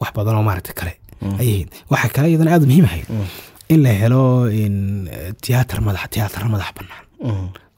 [0.00, 0.92] Wax badan oo maaragta kale
[1.40, 1.68] ayay ahayd.
[1.92, 3.06] Waxaa kale iyadana aada muhiim ahayd
[3.72, 7.04] in la helo eh, tiyaatar madax tiyaatara madax bannaan.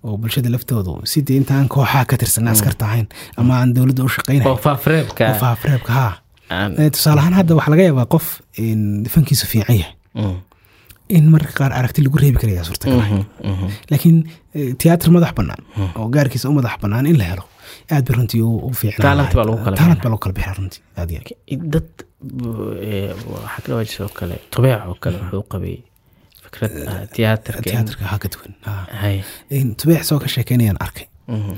[0.05, 3.07] Oo bulshada laftoodu sidii intaan kooxaha ka tirsan askarta ahayn
[3.41, 4.47] ama aan dowladda u shaqaynayn.
[5.43, 8.27] Faafareebka aan- Eh, tusaale ahaan hadda waxaa laga yaabaa qof
[9.15, 9.95] fankiisu fiican yahay.
[10.15, 10.37] Mm,
[11.17, 13.25] in marka qaar aragti lagu reebi karaya suurtagal ahayn.
[13.51, 13.67] Mhm.
[13.91, 14.17] laakiin
[14.57, 15.63] eh, tiyaatar madax bannaan
[15.99, 17.45] oo gaarkiisa u madax bannaan in la helo
[17.95, 20.17] aad bay runtii u baa kala
[20.59, 21.11] runtii aad
[21.75, 21.89] dad
[23.35, 25.77] waxaa kala wajis oo kale tubeec oo kale wuxuu qabay
[26.45, 28.53] fikrad ah tiyaatarka haa ka duwan
[29.81, 31.07] tubeec soo ka sheekeynayaan arkay.
[31.35, 31.55] Mhm,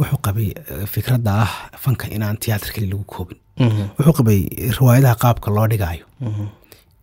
[0.00, 3.38] wuxuu qabay eh, fikradda ah fanka inaan tiyaatar keli lagu koobin.
[3.64, 4.40] Mhm, wuxuu qabay
[4.78, 6.04] riwaayadaha qaabka loo dhigaayo.
[6.28, 6.46] Mhm,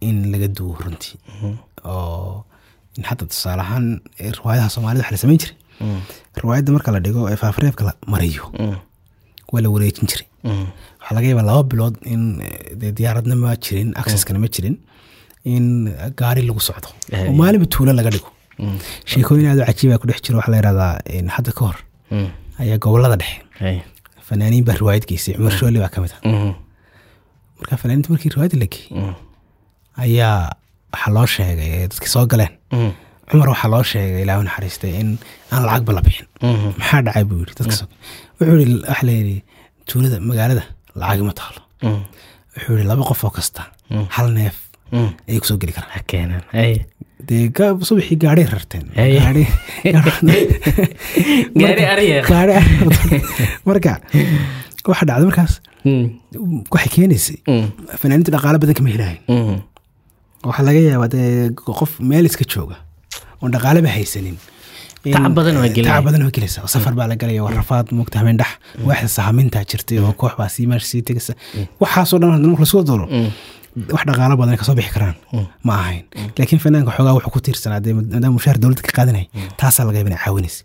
[0.08, 1.18] in laga duwo runtii.
[1.92, 2.46] Oo
[3.10, 3.86] hadda tusaale ahaan
[4.20, 5.58] eh, riwaayadaha soomaalida waxa la samayn jiray
[6.42, 8.76] riwaayadda marka la dhigo ee faafareebka la mariyo mhm,
[9.52, 10.28] waa la wareejin jiray.
[10.44, 10.66] Mhm.
[11.00, 14.76] waxaa laga yaabaa laba bilood in eh, dee diyaaradna ma jirin accesskana ma jirin
[15.54, 15.66] in
[16.20, 16.88] gaari lagu socdo.
[17.12, 18.30] Eh, oo maalinba tuulo laga dhigo.
[19.12, 21.78] Sheekooyin aad u cajiiba ku dhex jiro waxaa la yidhahdaa een, hadda ka hor
[22.12, 22.30] Mm.
[22.64, 23.82] ayaa gobollada dhexe.
[24.28, 26.22] Fanaaniin baa riwaayad geysay cumar shooli baa ka mid ah.
[27.60, 29.16] Marka fanaaniinta markii riwaayadda la geeyey Mm.
[30.04, 30.38] ayaa
[30.94, 32.54] waxaa loo sheegay ee dadkii soo galeen.
[32.72, 32.92] Mm.
[33.30, 35.10] Cumar waxaa loo sheegay ilaahu naxariistay in
[35.54, 36.28] aan lacagba la bixin.
[36.42, 36.70] Mhm.
[36.80, 37.76] maxaa dhacay buu yidhi dadka
[38.40, 39.38] wuxuu yidhi waxa la yidhi
[39.88, 40.64] tuulada magaalada
[41.02, 41.62] lacagi ma taalo.
[41.86, 42.02] Mm.
[42.56, 43.62] wuxuu yidhi laba qof oo kasta
[44.16, 44.56] hal neef
[45.28, 45.92] ayay ku soo geli karaan.
[47.28, 47.46] Dee
[47.88, 48.86] subaxii gaadhay rarteen.
[53.68, 53.94] Marka
[54.92, 55.54] waxa dhacday markaas.
[56.74, 57.38] Waxay keenaysay
[58.02, 59.56] fanaaniinta dhaqaale badan kama helahayn Mhm.
[60.48, 61.28] waxaa laga yaabaa dee
[61.80, 62.78] qof meel iska jooga
[63.44, 64.38] oon dhaqaaleba haysanin.
[65.06, 65.94] In- Tacab badan waa gelinaya.
[66.00, 68.52] tacab badan waa gelaysa oo safar baa la galaya waa rafaad moogta habeen dhex
[68.88, 71.34] waaxda sahamintaa jirtay oo koox baa sii meesha sii tegaysa
[71.82, 73.06] waxaasoo dhan hadda marka la soo dolo
[73.96, 75.16] wax dhaqaalo badan ay ka soo bixi karaan
[75.68, 76.04] ma ahayn.
[76.38, 79.28] Laakiin fanaanka xoogaa wuxuu ku tiirsanaa dee maadaama mushaar dowladda ka qaadanaya
[79.60, 80.62] taasaa laga yaaba inay caawinaysa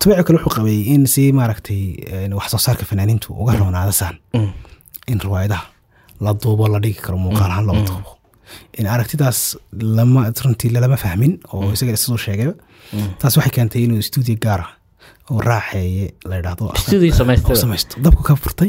[0.00, 1.80] tubici kale wuxuu qabay in si maaragtay
[2.24, 4.16] een, wax soo saarka fanaaniintu uga roonaada saan
[5.12, 5.64] in riwaayadaha
[6.24, 8.13] la duubo la dhigi karo muuqaal ahaan loo duubo in
[8.94, 9.38] aragtidaas
[9.98, 12.54] lama runtii lalama fahmin oo isaga siduu sheegayba
[13.20, 14.66] taas waxay keentay inuu stuudio gaara
[15.30, 16.36] oo raaxeeye la
[17.52, 18.68] oo samaysto dabku ka furtay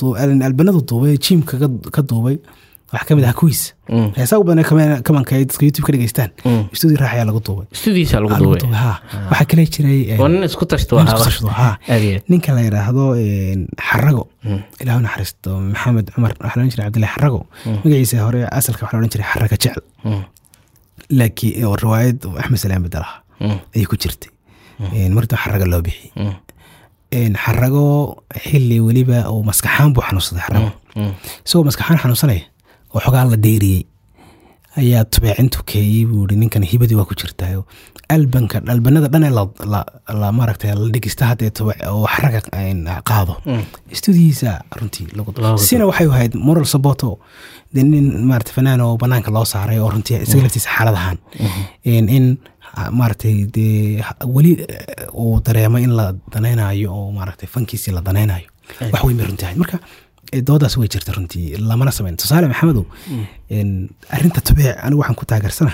[0.00, 0.16] duu-
[0.48, 2.36] albanadu duubay jiimka ka- ka duubay
[2.94, 4.08] waxaa ka mid ah kuwiis Mm.
[4.16, 6.62] heesaa u badan kama- kamanka ay dadka youtube ka dhegeystaan Mm.
[7.28, 7.66] lagu duubay.
[7.80, 8.60] Studiisa lagu Ah, duubay.
[8.82, 8.92] ha
[9.30, 10.00] waxaa kale jiray
[11.54, 11.74] ahaa.
[12.30, 13.04] ninka la yidhaahdo
[13.88, 14.22] xarago
[14.82, 16.32] ilaahu naxariisto maxamed cumar.
[16.44, 17.40] Waxaa loodhan jiray cabdillahi xarago
[17.84, 19.82] magaciisa hore asalka waxaa loodhan jiray xaraga jecel.
[20.04, 20.22] Mm.
[21.18, 23.58] laakiin oo riwaayad axmed salaam bedelaha Mm.
[23.74, 24.30] ayay ku jirtay.
[25.16, 26.34] Marta xaraga loo bixiyey Mm.
[27.44, 27.84] Xarago
[28.46, 31.12] xili weliba uu maskaxaan buu xanuunsaday xarago Mm.
[31.46, 32.42] isagoo maskaxaan xanuunsanaya
[32.94, 33.82] oo xogaa la dheeriyey
[34.80, 37.64] ayaa tubeecintu keeyey buu ninkan hibadii waa ku jirtaayo.
[38.14, 39.44] Albanka albanada dhan ee la,
[40.94, 43.34] dhegeysta haddee tube oo xaraga een, qaado.
[43.92, 45.06] Stuudiyiisa runtii
[45.66, 47.18] sina waxay ahayd moral saboto.
[47.74, 51.18] Dee nin maarata fanaan oo banaanka loo saaray oo runtii isaga laftiisa xaalad ahaan.
[51.84, 52.38] In
[52.90, 58.48] maaragtay dee weli eh, uu dareemo in la danaynayo oo maaragtay fankiisii la danaynayo.
[58.92, 59.58] Wax weyn bay runtii ahayd.
[59.58, 59.78] Marka
[60.48, 62.84] doodaas way jirta runtii lamana samayn tusaale maxamedow
[63.48, 65.72] in arrinta tubeec anigu waxaan ku taageersana.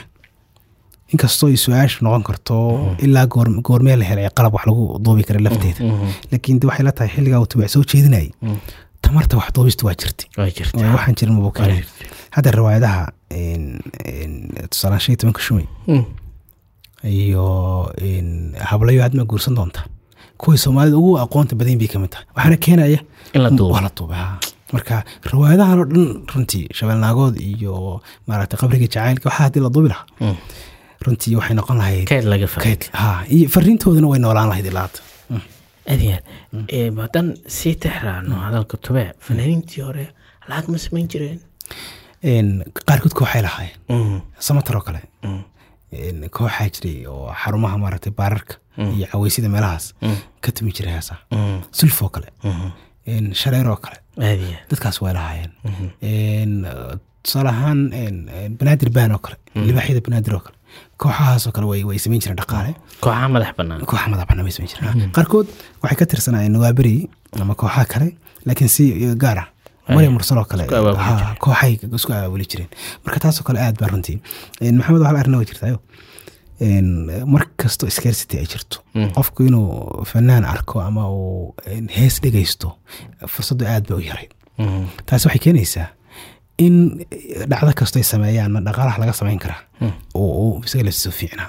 [1.12, 2.56] Inkastoo ay su'aashu noqon karto
[3.04, 5.80] ilaa goor- goormee la helay qalab wax lagu duubi kara lafteeda.
[6.30, 8.30] Laakiin de waxay la tahay xilligaa uu tubeec soo jeedinayay.
[9.02, 9.94] Tamarta wax duubista waa
[10.38, 11.82] oo waxaan jirin mabuu keenay.
[12.34, 13.02] Hadda riwaayadaha
[14.70, 16.04] tusaalaan shan iyo tobanka shumay Mm.
[17.04, 17.44] iyo
[18.70, 19.80] hablayo aad ma guursan doonta
[20.40, 22.26] kuwii soomaalida ugu aqoonta badan bay ka mid tahay.
[22.36, 23.00] Waxaana keenaya
[23.34, 23.50] In la
[23.86, 24.18] la duuba
[24.72, 24.96] marka
[25.32, 30.06] riwaayadahan oo dhan runtii shabeelnaagood iyo maaragtay qabriga jacaylka waxaa haddii la duubi lahaa.
[30.20, 30.36] Mm.
[31.04, 32.06] runtii waxay noqon lahayd
[33.36, 35.00] iyo fariintoodana way noolaan lahayd ilaa hadda.
[37.02, 40.04] Haddaan sii tixraacno hadalka tube fanaaniintii hore
[40.48, 41.40] lacag ma samayn jireen?
[42.24, 42.48] Een,
[42.86, 44.20] qaarkood kooxay lahaayeen.
[44.38, 45.00] Samatar oo kale.
[46.36, 49.94] Kooxaa jiray oo xarumaha maaragtay baararka iyo caweysida meelahaas.
[50.40, 51.18] Ka tumi jiray heesaa.
[51.30, 51.60] Mm.
[51.72, 52.28] sulfoo kale.
[52.44, 52.68] Mhm.
[53.06, 53.96] een, shareer oo kale.
[54.70, 55.52] Dadkaas way lahaayeen.
[56.00, 57.80] Een, uh, tusaale ahaan
[58.58, 59.36] banaadir baan oo kale.
[59.54, 60.56] Libaaxyada banaadir oo kale.
[60.96, 62.74] Kooxahaas oo kale way way samayn jireen dhaqaale.
[63.00, 63.80] Kooxaha madax bannaan.
[63.90, 65.10] Kooxa madaxbana may samayn jireen.
[65.16, 65.48] Qaarkood
[65.82, 67.08] waxay ka tirsanaayeen nawaaberi
[67.40, 68.08] ama kooxaha kale
[68.46, 68.84] laakiin si
[69.24, 69.48] gaar ah.
[69.94, 70.64] Maryam mursal oo kale
[71.44, 72.68] kooxay isku abaabuli jireen.
[73.04, 74.20] Marka taasoo kale aad baa runtii.
[74.78, 75.78] Maxamed waxaa arrin way jirtaayo
[77.26, 78.82] mar kasto scarcity ay jirto.
[79.16, 81.54] Qofku inuu fanaan arko ama uu
[81.96, 82.76] hees dhegaysto
[83.26, 84.84] fursaddu aad bay u yarayd Mhm.
[85.06, 85.88] taasi waxay keenaysaa
[86.58, 86.76] in
[87.50, 89.62] dhacdo kasto ay sameeyaan dhaqaalaha laga samayn karaa
[90.14, 91.48] oo uu isaga laftiisa u fiicnaa.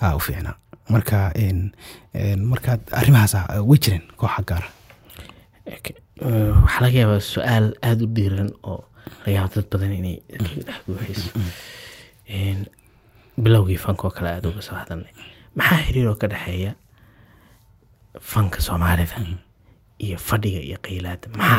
[0.00, 0.56] Ha u fiicnaa.
[0.88, 1.72] Marka een,
[2.14, 4.68] een, marka arrimahaas ah, way jireen kooxa gaara.
[5.66, 8.80] Eh, waxaa laga yaabaa su'aal aada u dhiiran oo
[9.20, 11.30] laga yaabo dad badan inay kaga dhex buuxiso
[12.28, 12.66] Een,
[13.44, 15.12] bilowgii fanka oo kale aada uga soo hadalnay.
[15.56, 16.72] Maxaa xiriir oo ka dhexeeya
[18.20, 19.16] fanka soomaalida
[19.98, 21.58] iyo fadhiga iyo qiilaada maxaa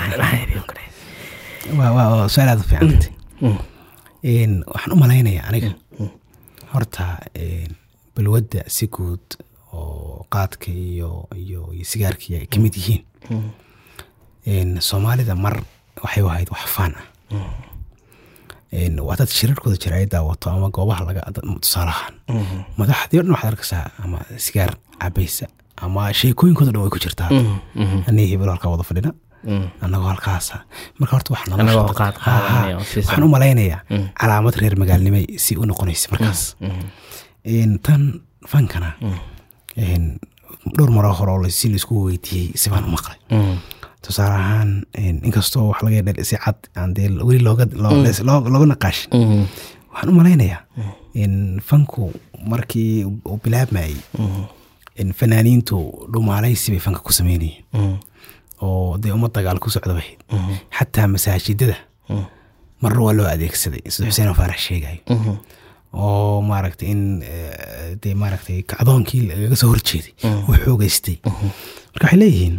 [2.34, 2.60] su'aal aad
[4.24, 5.72] Een, waxaan u malaynayaa aniga.
[6.74, 7.76] Horta een,
[8.16, 9.38] balwadda si guud
[9.74, 13.04] oo qaadka iyo iyo iyo sigaarkii ay ka mid yihiin.
[14.48, 15.58] Een, soomaalida mar
[16.04, 17.06] waxay u ahayd wax faan ah
[19.08, 22.14] waa dad shirarkooda jira ay daawato ama goobaha laga dad- tusaale ahaan.
[22.80, 25.46] Madaxdii o dhan waxaad arkaysaa ama sigaar cabaysa
[25.86, 27.30] ama sheekooyinkooda dhan way ku jirtaa.
[28.10, 29.12] Anii hebel halkaa wada fadhina.
[29.84, 30.56] Annagoo halkaasa.
[31.00, 33.82] Marka horta waxaan u malaynayaa
[34.22, 36.42] calaamad reer magaalnimay si u noqonaysa markaas.
[37.86, 38.90] Tan fankana
[39.78, 40.20] een,
[40.78, 43.18] dhowr maroo hore oo si la isku weydiiyey si baan u maqlay.
[43.32, 43.58] Mm.
[44.06, 44.72] Tusaale ahaan
[45.28, 49.46] inkastoo wax laga yadha si cad aan dee weli looga loo- loo- looga naqaashin Mm.
[49.92, 50.62] waxaan u malaynayaa
[51.24, 52.12] in fanku
[52.52, 53.96] markii uu bilaabmayey
[55.02, 55.78] in fanaaniintu
[56.14, 57.64] dhumaalaysi bay fanka ku sameynayeen.
[57.74, 57.98] Mm.
[58.62, 60.20] oo dee uma dagaal ku socda bahayd
[60.78, 61.78] xataa masaajidada
[62.82, 65.02] marna waa loo adeegsaday sida xuseen faarax sheegayo
[65.94, 70.14] oo maaragtay in eh, dee maaragtay kacdoonkii lagaga soo horjeeday.
[70.48, 71.18] Uu xoogeystay
[71.94, 72.56] marka waxay leeyihiin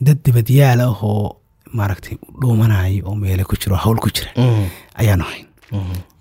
[0.00, 1.36] dad dibadyaal ah oo
[1.72, 4.66] maaragtay dhuumanayo oo meele ku jiro oo hawl ku jira Mm.
[5.00, 5.46] ayaanu hayn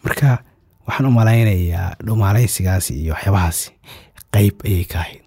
[0.03, 0.43] marka
[0.87, 3.71] waxaan u malaynayaa dhumaalaysigaasi iyo waxyaabahaasi
[4.33, 5.21] qayb ayay ka ahayd.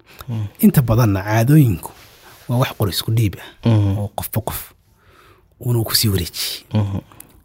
[0.61, 1.91] Inta badanna caadooyinku
[2.49, 3.99] waa wax qor isku dhiib ah Mhm.
[3.99, 4.61] oo qofba qof
[5.61, 6.99] unuu ku sii wareejiyey Mhm.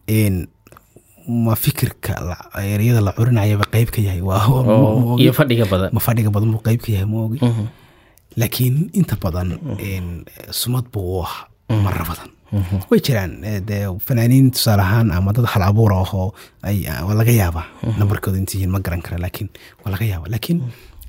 [0.10, 0.36] een
[1.28, 2.14] ma fikirka
[2.62, 4.22] ereyada la curinayaba qayb ka yahay?
[4.22, 5.90] Waa ma- iyo fadhiga badan.
[5.94, 7.40] Ma fadhiga badan buu qayb ka yahay ma ogi.
[8.40, 9.50] Laakiin inta badan
[10.52, 11.48] sumad buu u ahaa
[11.86, 12.30] marar badan.
[12.90, 16.28] Way jiraan eh, dee fanaaniin tusaale ahaan ama dad hal abuura ahoo
[16.64, 17.66] ay waa laga yaabaa
[18.00, 19.50] nambarkooda inta yihiin ma garan kara laakiin
[19.84, 20.30] waa laga yaabaa.
[20.34, 20.60] Laakiin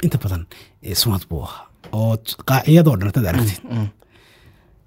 [0.05, 0.43] inta badan
[0.83, 2.17] eh, sumad buu ahaa oo
[2.49, 3.61] qaaciyadoo dhan hadaad aragtid.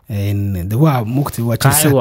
[0.09, 1.93] Een, de waa mogta waa jalsaad.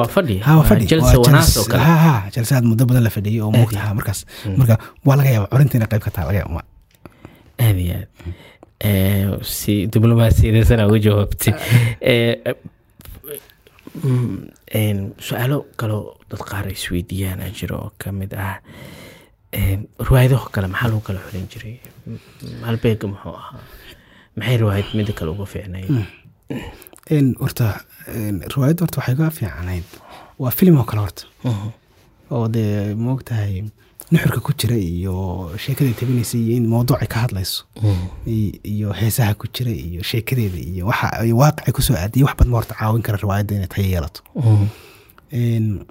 [2.65, 4.25] muddo badan la fadhiyey oo mogta markaas.
[4.57, 4.75] marka
[5.05, 6.63] waa laga yaaba corinta inay qayb ka taha laga yaaba
[7.65, 8.07] aad iyo aad
[9.43, 11.53] si diblomaasiyadaysan uga jawaabtay
[12.01, 12.55] Eh,
[14.03, 14.37] mm,
[15.27, 18.55] su'aalo kaloo dad qaar ay isweydiiyaan aa jiro oo ka mid ah
[20.07, 21.75] riwaayadaho kale maxaa lagu kala xulin jiray
[22.07, 22.19] M-
[22.67, 23.59] halbeega muxuu ahaa
[24.37, 25.85] maxay riwaayad midda kale uga fiicnay
[27.41, 27.67] horta
[28.07, 29.87] een, riwaayadda horta waxay ga fiicanayd
[30.39, 31.23] waa filim oo kale horta
[32.31, 33.63] oo dee moogtahay
[34.11, 35.15] nuxurka ku jira iyo
[35.57, 37.63] sheekada tabinaysa iyo in mawduucay ka hadlayso.
[38.27, 42.35] I- iyo heesaha ku jira iyo sheekadeeda iyo waxa ay waaqicay ku soo aadiyay wax
[42.37, 44.21] badan ma horta caawin kara riwaayadda inay tayo yeelato.
[45.33, 45.85] Een,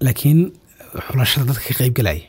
[0.00, 0.52] laakiin
[1.06, 2.22] xulashada dadka ka qayb galaya.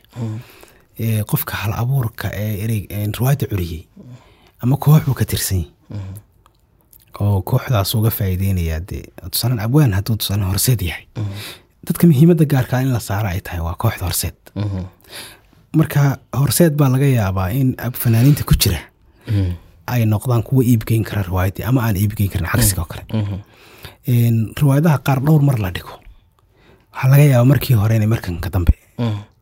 [0.99, 3.85] Ee qofka hal abuurka ee erey riwaayadda curiyey
[4.61, 5.71] ama koox buu ka tirsan yahay.
[7.19, 11.05] Oo kooxdaas uga faa'iideynaya dee tusaalan abwaan hadduu tusaalan horseed yahay
[11.87, 14.37] dadka muhiimadda gaarka in la saara ay tahay waa kooxda horseed.
[15.79, 18.79] Marka horseed baa laga yaabaa in fanaaniinta ku jira
[19.87, 23.03] ay noqdaan kuwa iibgeyn kara riwaayaddii ama aan iibgeyn karin cagsiga oo kale.
[24.07, 25.93] Een, riwaayadaha qaar dhowr mar la dhigo.
[26.93, 28.73] Waxaa laga yaabaa markii hore inay markan ka dambe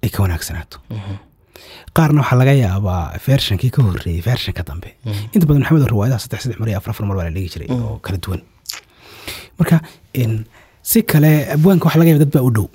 [0.03, 0.77] ay ka wanaagsanaato
[1.95, 4.89] qaarna waxaa laga yaabaa fershankii ka horreeyey fershanka dambe.
[5.33, 7.69] Inta badan maxamed riwaayadaha saddex saddex mar iyo afar afar mar baa la dhigi jiray
[7.71, 8.41] oo kala duwan.
[9.59, 9.81] Marka
[10.89, 12.67] si kale abwaanka waxaa laga yaaba dad baa u dhow.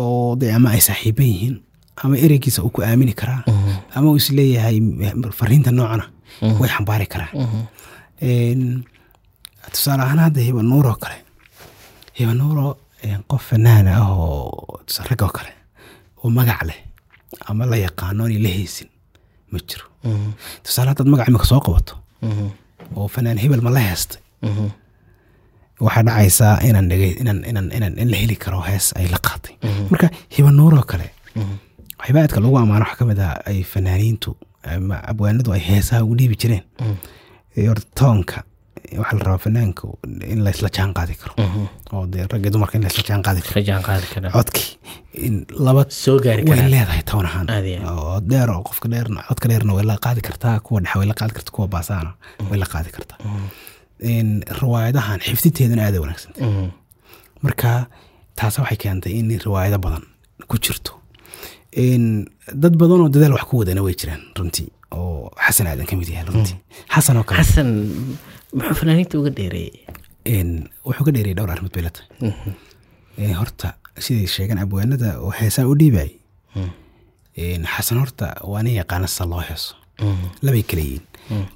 [0.00, 1.56] Oo de ama ay saaxiiban yihiin
[2.02, 3.42] ama ereygiisa uu ku aamini karaa
[3.94, 4.76] ama uu is leeyahay
[5.38, 6.06] fariinta noocana
[6.60, 7.30] way xambaari karaa
[8.22, 8.62] Een,
[9.72, 11.18] tusaale ahaan hadda hiba nuur oo kale.
[12.18, 15.52] Hiba nuuro een, qof fanaana ah oo tusa- rag oo kale
[16.24, 16.78] oo magac leh
[17.48, 18.88] ama la yaqaano inay la haysin
[19.52, 19.86] ma jiro.
[20.64, 21.94] Tusaale haddaad magac imika soo qabato
[22.96, 24.20] oo fanaan hebel ma la heestay
[25.80, 29.54] waxaa dhacaysaa inaan dhegey inaan inaan inaan in la heli karo hees ay la qaatay.
[29.90, 31.08] Marka hiba nuuroo kale
[31.98, 34.36] waxyaaba aadka lagu ammaano waxaa ka mid ah ay fanaaniintu
[34.74, 36.62] ama abwaanadu ay heesaha ugu dhiibi jireen.
[37.56, 38.38] Iyo horta toonka
[39.00, 39.84] waxaa la rabaa fanaanka
[40.32, 41.34] in laysla jaan qaadi karo.
[41.92, 43.54] Oo dee ragga dumarka in laysla jaan qaadi karo.
[44.36, 44.70] Codkii
[45.66, 45.82] laba
[46.50, 47.46] way leedahay toon ahaan.
[47.92, 51.14] Oo dheer oo qofka dheerna codka dheerna way la qaadi kartaa kuwa dhexe way la
[51.20, 52.10] qaadi kartaa kuwa baasaana
[52.50, 53.18] way la qaadi kartaa
[54.60, 56.68] riwaayadahan xifdinteedana aada wanaagsantay Mhm.
[57.44, 57.86] marka
[58.38, 60.04] taas waxay keentay in riwaayado badan
[60.48, 60.92] ku jirto.
[62.62, 66.08] Dad badan oo dadaal wax ku wadana way jiraan runtii oo xasan aadan ka mid
[66.08, 66.56] yahay runtii
[66.94, 67.38] xasan oo kale.
[67.42, 67.68] Xasan
[68.56, 69.74] muxuu fanaaniinta uga dheereeyey
[70.86, 72.08] wuxuu ka dheeriyay dhowr arrimood bay la tahay.
[73.18, 73.68] In horta
[74.04, 76.10] siday sheegan abwaanada oo heesaa u dhiibay
[77.74, 79.74] xasan horta waa nin yaqaana sida loo heeso
[80.44, 81.04] labay kala yihiin.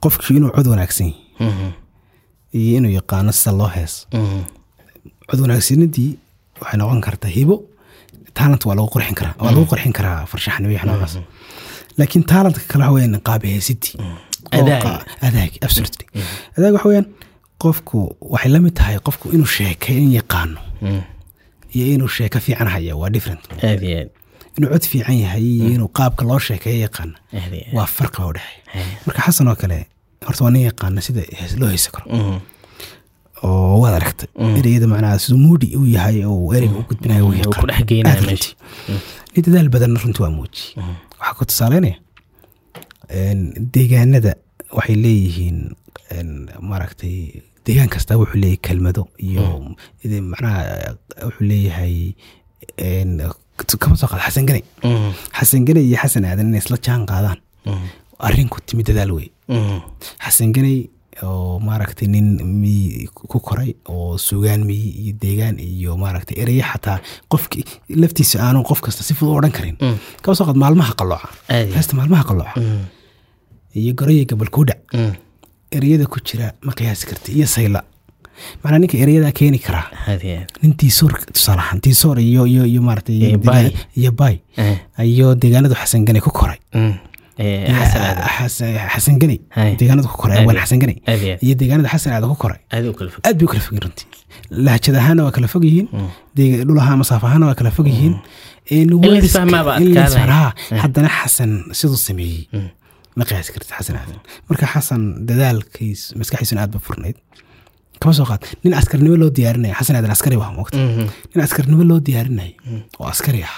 [0.03, 1.13] Qofkii inuu cod wanaagsan
[2.59, 4.01] iyo inuu yaqaano sida loo heeso
[5.29, 6.11] cod wanaagsanadii
[6.61, 7.57] waxay noqon kartaa hibo
[8.35, 11.15] talent waa lagu qurxin karaa waa lagu qurxin karaa farshaxnimo iyo noocaas
[11.99, 13.91] laakiin talentka kale waxa weyaan qaab heesiti
[15.27, 15.53] Adaag.
[15.67, 16.07] absolutely.
[16.59, 17.07] Adaag waxa weyaan
[17.63, 17.99] qofku
[18.33, 20.59] waxay la mid tahay qofku inuu sheekeyn yaqaano.
[21.75, 23.43] Iyo inuu sheeko fiican haya waa different.
[23.69, 24.11] Aad iyo aad.
[24.57, 27.15] Inuu cod fiican yahay iyo inuu qaabka loo sheekeeyo yaqaano
[27.77, 29.79] waa farqi baa udhexeeya marka xasan oo kale
[30.27, 31.23] horta waa nin yaqaana sida
[31.61, 32.07] loo heesi karo.
[32.17, 32.39] Mhm.
[33.43, 34.29] oo waad aragtay.
[34.59, 37.85] Ereyada macnaha siduu muudi uu yahay oo ereyga u gudbinayo uu Uu yaqaan ku dhex
[37.91, 38.53] geynayo Aad meesha.
[38.53, 39.01] runtii.
[39.35, 40.63] nin dadaal badanna runtii waa muuji
[41.21, 41.97] waxaa ku tusaaleynaya
[43.75, 44.33] deegaanada
[44.77, 45.59] waxay leeyihiin
[46.71, 47.17] maaragtay
[47.67, 49.45] deegaan kasta wuxuu leeyahay kelmado iyo
[50.33, 50.61] macnaha
[51.27, 51.97] wuxuu leeyahay
[53.83, 54.63] kama soo qaad xasan gane.
[54.85, 57.39] Mm, xasan gane iyo xasan aadan inay isla jaan qaadaan.
[57.67, 57.89] Mm,
[58.27, 59.40] arrin ku timi dadaal wey mm,
[60.25, 60.79] xasan ganey
[61.23, 62.29] oo maaragtay nin
[62.61, 67.65] miyi ku koray oo sugaan miyi iyo deegaan iyo maaragtay ereye xataa qofki
[68.03, 69.77] laftiisa aanu qof kasta si fudud odhan karin.
[69.81, 69.99] Mm.
[70.23, 71.29] kaba soo qaad maalmaha qalooca.
[71.77, 72.55] Heesta maalmaha qalooca.
[72.61, 72.85] Mm,
[73.77, 75.13] iyo goroya gabalkuudhac mm.
[75.77, 77.83] ereyada ku jira ma qiyaasi karti iyo sayla.
[78.65, 79.87] Macnaa ninka ereyadaa keeni karaa.
[80.63, 83.71] Nin tiisoor tusaale ahaan tiisoor iyo iyo iyo maaragtay Iyo baay.
[83.97, 84.13] iyo
[84.57, 86.59] Eh, deegaanadu xasan ku koray
[88.95, 89.77] xasan ganey Hay.
[89.81, 90.97] deegaanadu ku koray awaan xasan ganey
[91.45, 92.61] iyo deegaanada xasan aadan ku koray.
[92.73, 94.07] Aad bay u kala fogyihin runtii.
[94.67, 95.89] Lahjad ahaana waa kala fog yihiin.
[96.37, 98.15] Dee- dhul ahaan masaafo ahaana waa kala fog yihiin.
[98.77, 100.53] In la weliska- isfahmaaba in la adkaanaya.
[100.53, 100.81] isfahmaa.
[100.83, 102.45] haddana xasan siduu sameeyey.
[103.17, 107.17] Ma qiyaasi kartid xasan aadan marka xasan dadaalkiis maskaxiisuna aad ba furnayd.
[108.01, 108.43] Kama soo qaad.
[108.65, 111.07] Nin askarnimo loo diyaarinaya xasan aadan askari waa moogta Mhm.
[111.35, 112.55] nin askarnimo loo diyaarinayo
[113.01, 113.57] oo askari ah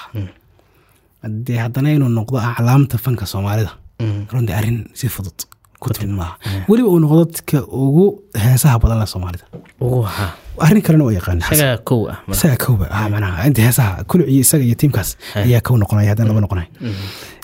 [1.46, 3.72] dee haddana inuu noqdo aclaamta fanka soomaalida.
[4.02, 4.26] Mm.
[4.32, 5.38] runtii arrin si fudud
[5.80, 6.34] ku timid maaha.
[6.68, 8.04] Weliba uu noqdo dadka ugu
[8.44, 9.44] heesaha badan leh soomaalida.
[10.64, 11.56] Arrin kalena waa yaqaan xasan.
[11.58, 12.18] isaga kow ah
[12.64, 15.10] kowba ah macnaha inta heesaha kulciyo isaga iyo tiimkaas
[15.46, 16.68] ayaa kow noqonaya haddana laba noqonaya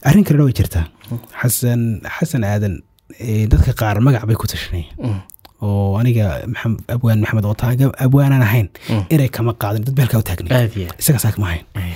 [0.08, 0.84] arrin kalena way jirtaa.
[1.40, 1.80] Xasan
[2.16, 2.74] xasan aadan
[3.18, 5.20] eh, dadka qaar magac bay ku tashanayeen Mm.
[5.62, 6.24] oo aniga
[6.94, 7.54] abwaan maxamed oo
[8.04, 8.68] abwaanaan ahayn.
[9.14, 10.72] Erey kama qaadin dad beelkaa u aad.
[11.00, 11.64] isaga saak ma ahayn.
[11.74, 11.92] Ay.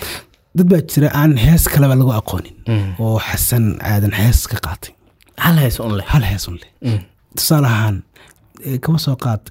[0.56, 2.54] Dad baa jira aan hees kaleba lagu aqoonin.
[2.68, 2.88] Mm.
[3.02, 4.92] oo xasan aadan hees ka qaatay
[5.44, 6.06] hal hees un leh.
[6.12, 7.00] Hal hees Mm.
[7.36, 7.96] tusaale ahaan
[8.84, 9.42] kama soo qaad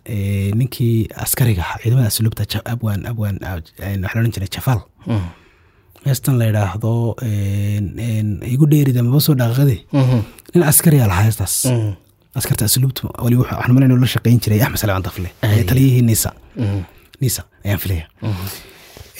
[0.59, 5.25] ninkii askariga ahaa ciidamada asluubta ja- abwaan abwaan ah, eh, waxaa odhan jiray jafaal Mm.
[6.05, 6.91] heestan la yidhaahdo
[8.53, 10.19] igu dheerida maba soo dhaqaqade Mhm.
[10.53, 11.55] nin askariyaa lahaa heestaas.
[12.39, 15.29] Askarta asluubta wali waxaan malayna la shaqayn jiray axmed salaaman dafle.
[15.69, 16.81] Taliyihii nisa Mm.
[17.21, 18.05] nisa ayaan filaya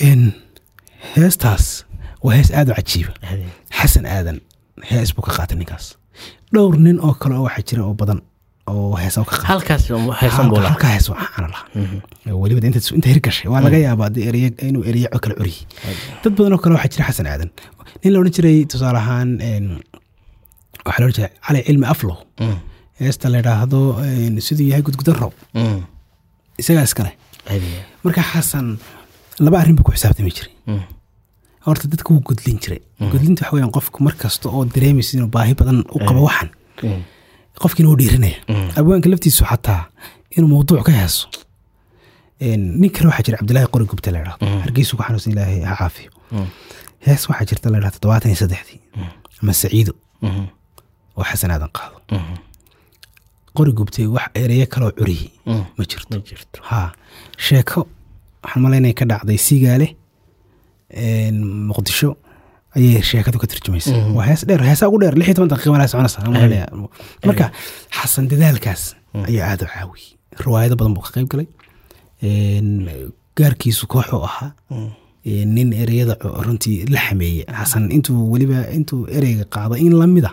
[0.10, 0.22] En,
[1.16, 1.66] heestaas
[2.24, 3.14] waa hees aad u cajiiba
[3.80, 4.38] xasan aadan
[4.90, 5.86] hees buu ka qaatay ninkaas.
[6.54, 8.20] Dhowr nin oo kale oo waxaa jira oo badan
[8.72, 9.22] oo heesa
[11.54, 11.66] lahaa.
[12.42, 12.60] weliba
[12.98, 13.78] inta hirgashay waa laga
[14.16, 15.66] dee ereye inuu ereye oo kale curiyey
[16.24, 17.50] dad badan oo kale waxaa jira xasan aadan.
[18.04, 19.30] Nin la odhan jiray tusaale ahaan
[20.86, 22.18] waxaa la odhan jiray cali cilmi aflow.
[22.42, 22.58] Mm.
[23.02, 23.80] heesta la yidhaahdo
[24.48, 25.80] siduu yahay gudgudan rob Mm.
[26.62, 27.12] isagaa iskale
[28.04, 28.68] marka xasan
[29.46, 30.54] laba arrin buu ku xisaabtami jiray.
[30.68, 30.82] Mm.
[31.66, 32.82] horta dadka wuu gudlin jiray.
[33.12, 36.50] Gudlinta waxa weyaan qofku mar kasta oo dareemaysa inuu baahi badan u qabo waxan.
[36.84, 37.02] Mm.
[37.64, 38.38] qofkiina wuu dhiiranaya
[38.80, 39.82] abwaanka laftiisu xataa
[40.38, 41.28] inuu mawduuc ka heeso
[42.82, 46.12] nin kale waxaa jira cabdilaahi qori gubta la idhahdo hargeysu ku xanuunsan ilaahay ha caafiyo.
[47.06, 48.80] Hees waxaa jirta la idhahdo todobaatan iyo saddexdii.
[49.42, 49.94] Ama saciido.
[51.18, 51.98] Oo xasan aadan qaado.
[53.58, 55.30] Qori gubtay wax ereyo kaloo curiyey
[55.78, 56.18] ma jirto.
[56.70, 56.80] Ha
[57.46, 57.80] sheeko
[58.44, 59.88] waxaan malaynaya ka dhacday siigaale
[60.90, 61.36] en,
[61.70, 62.10] muqdisho
[62.76, 65.88] ayay sheekadu ka turjumaysa waa hees dheer heesaa ugu dheer lix iyo toban daqiiqa malaa
[65.92, 66.20] soconaysa
[67.28, 67.46] marka
[67.98, 68.84] xasan dadaalkaas
[69.30, 70.10] ayaa aada u caawiyey
[70.46, 71.48] riwaayado badan buu ka qayb galay.
[73.38, 74.92] Gaarkiisu kooxuu ahaa En,
[75.26, 77.46] nin ereyada runtii la xameeyey.
[77.60, 80.32] Xasan intuu weliba intuu ereyga qaado in lamida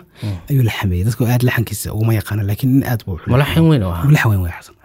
[0.49, 1.05] ayuu la xameeyey.
[1.07, 3.31] Dadku aad laxankiisa uguma yaqaana laakiin nin aad buu u xulay.
[3.35, 4.05] malaxin weyn oo ahaa.
[4.09, 4.75] Mulaxa weyn wey xasan.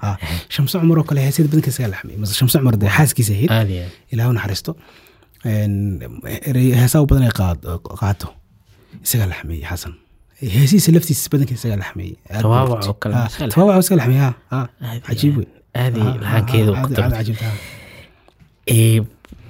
[0.00, 0.16] Ah,
[0.80, 2.34] cumar oo kale heesyada badankiisa la xameeyey.
[2.40, 3.50] Shamse cumar dee xaaskiisa ahayd.
[4.12, 4.72] Ilaahu naxariisto.
[5.44, 7.30] Heesaa u badan
[8.00, 8.28] qaato.
[9.04, 9.92] Isagaa la xameeyey xasan.
[10.54, 12.16] Heesihiisa laftiisa badankiisa isagaa la xameeyey.
[13.16, 13.38] Ha,
[13.82, 14.32] isagaa la xameeyey
[15.08, 15.46] cajiib wey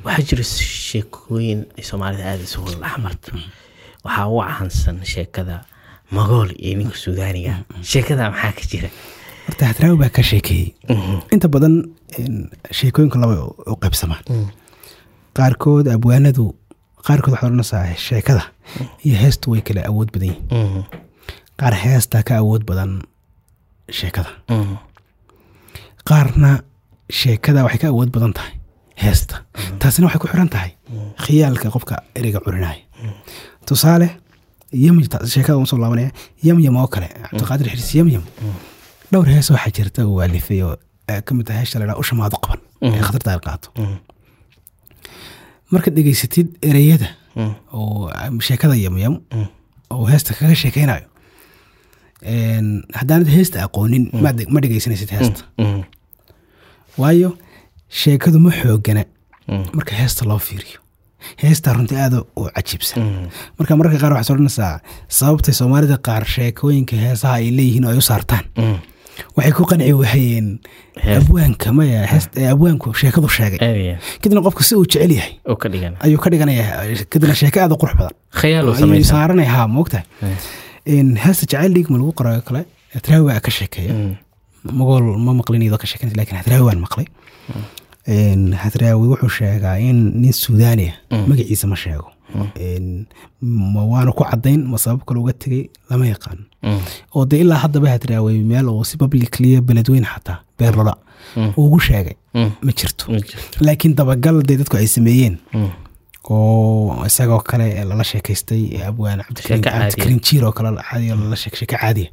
[0.05, 3.33] waxaa jira sheekooyin ay soomaalida aada isugu dhexmarto
[4.05, 5.65] waxaa ugu caansan sheekada
[6.11, 8.89] magool iyo ninka suudaaniga sheekada maxaa ka jira?
[9.47, 10.75] Horta hadraawi baa ka sheekeeyey.
[11.33, 11.75] Inta badan
[12.79, 13.35] sheekooyinka laba
[13.73, 14.23] u- qaybsamaan.
[15.37, 16.45] Qaarkood abwaanadu
[17.07, 18.43] qaarkood waxaad odhanaysaa sheekada
[19.07, 20.83] iyo heestu way kala awood badan yihiin Mhm.
[21.61, 23.03] qaar heestaa ka awood badan
[23.99, 24.31] sheekada.
[26.09, 26.51] Qaarna
[27.21, 28.53] sheekada waxay ka awood badan tahay
[29.03, 29.37] heesta.
[29.81, 30.71] Taasina waxay ku xiran tahay
[31.25, 32.83] khiyaalka qofka ereyga curinaya
[33.67, 34.09] tusaale
[34.73, 34.97] yam
[35.35, 36.11] sheekada waan soo laabanaya
[36.49, 38.25] yamyam oo kale cabdiqaadir xiris yamyam
[39.13, 40.75] dhowr hees waxaa jirta uu alifay oo
[41.09, 43.69] eh, ka mid ah heesha la dhaha usha maadu qaban ee khatarta ay qaato.
[43.79, 43.97] Mhm.
[45.73, 47.53] markaad dhegeysatid ereyada Mhm.
[47.73, 49.15] oo um, sheekada yamyam
[49.91, 51.07] oo heesta kaga sheekeynayo
[52.99, 55.43] haddaanad heesta aqoonin ma dhegeysanaysid heesta.
[56.99, 57.31] Waayo
[58.03, 59.03] sheekadu ma xoogana
[59.49, 59.65] Mhm.
[59.77, 60.79] marka heesta loo fiiriyo.
[61.43, 62.99] Heestaa runtii aada u cajiibsan.
[63.59, 64.81] Marka mararka qaar waxaad odhanaysaa
[65.19, 68.45] sababtay soomaalida qaar sheekooyinka heesaha ay leeyihiin oo ay u saartaan.
[69.37, 70.49] Waxay ku qanci wahayeen
[71.19, 72.01] abwaanka maya
[72.53, 73.59] abwaanku sheekadu sheegay.
[73.69, 75.33] Aadiya kadibna qofku si uu jecel yahay.
[76.05, 76.65] Ayuu ka dhiganaya.
[77.11, 78.15] Kadibna sheeko aada u qurux badan.
[79.13, 80.05] Saaranaya haa moogtahay
[81.25, 82.61] heesta jacayl dhiig ma lagu qorayo kale
[82.95, 83.95] hadraawi baa ka sheekeeya
[84.79, 87.07] magool ma maqlin iyadoo ka sheekanaysa laakiin hadraawi waan maqlay
[88.63, 92.11] hadraawi wuxuu sheegaa in nin suudaani ah magaciisa ma sheego.
[92.61, 93.07] Een,
[93.41, 96.39] ma waana ku cadayn ma sabab kale uga tegay lama yaqaan.
[97.15, 100.95] Oo de ilaa haddaba hadraawi meel uu si publicliya beledweyn xataa beerlola
[101.57, 103.05] ugu sheegay ma jirto.
[103.61, 105.39] Laakiin dabagal dee dadku ay sameeyeen.
[106.31, 112.11] Oo isagoo kale lala sheekaystay abwaan cabdikariim jiir oo kale caadiya lala sheek sheeko caadiya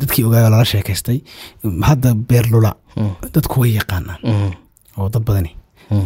[0.00, 1.20] dadkii ogaayo lala sheekaystay
[1.88, 2.74] hadda beerlula
[3.34, 4.18] dadku way yaqaanaan
[4.98, 5.50] oo dad badani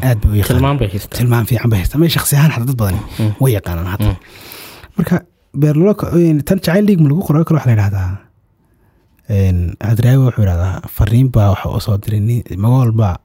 [0.09, 0.79] aad bay u yaqaanaan.
[1.19, 3.01] Tilmaan fiican bay haystaa may shakhsi ahaan xataa dad badani
[3.43, 4.13] way yaqaanaan hadda.
[4.97, 5.17] Marka
[5.61, 5.93] beerlula
[6.49, 8.11] tan jacayl dhiig ma lagu qorayo kale waxaa la yidhahdaa
[9.89, 12.21] hadraawi wuxuu yidhahdaa fariin baa waxa uu soo diray
[12.65, 13.17] magool baa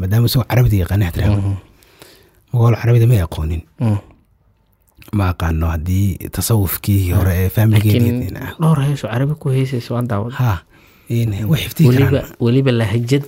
[0.00, 1.36] maadaama isagoo carabida yaqaana hadraawi
[2.52, 3.62] magool carabida may aqoonin
[5.18, 10.32] ma aqaano haddii tasawufkii hore ee faamiligeedii dhowr heeso carabi ku heesaysa waan daawad.
[10.40, 10.62] Ha
[11.10, 12.26] way weliba karaan.
[12.44, 13.24] Weliba lahajad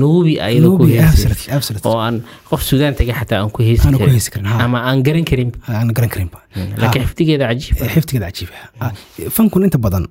[0.00, 1.90] nuubi ayada ku Nubi, heesaysa absolutely, absolutely.
[1.90, 2.16] oo aan
[2.50, 4.46] qof suudaan taga xataa aan ku heesi karin.
[4.64, 6.38] ama aan garan karin aan garan karinba
[6.82, 7.88] laakiin xifdigeeda cajiib ah.
[7.94, 8.50] xiftigeeda cajiib
[8.84, 8.90] ah
[9.36, 10.04] fankun inta badan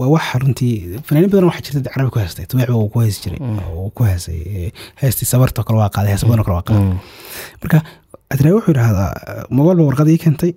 [0.00, 0.74] waa wax runtii
[1.06, 3.40] fanaanin badan waxaa jirta carabi ku heestay tubeec uu ku heesi jiray.
[3.78, 4.68] Uu ku heesay ee,
[5.02, 6.92] heestii sabartoo kale waa qaaday heesa badanoo kale waa qaaday.
[7.62, 7.78] Marka
[8.34, 9.10] adraawi wuxuu yidhahdaa
[9.56, 10.52] magoolba warqad ii keentay.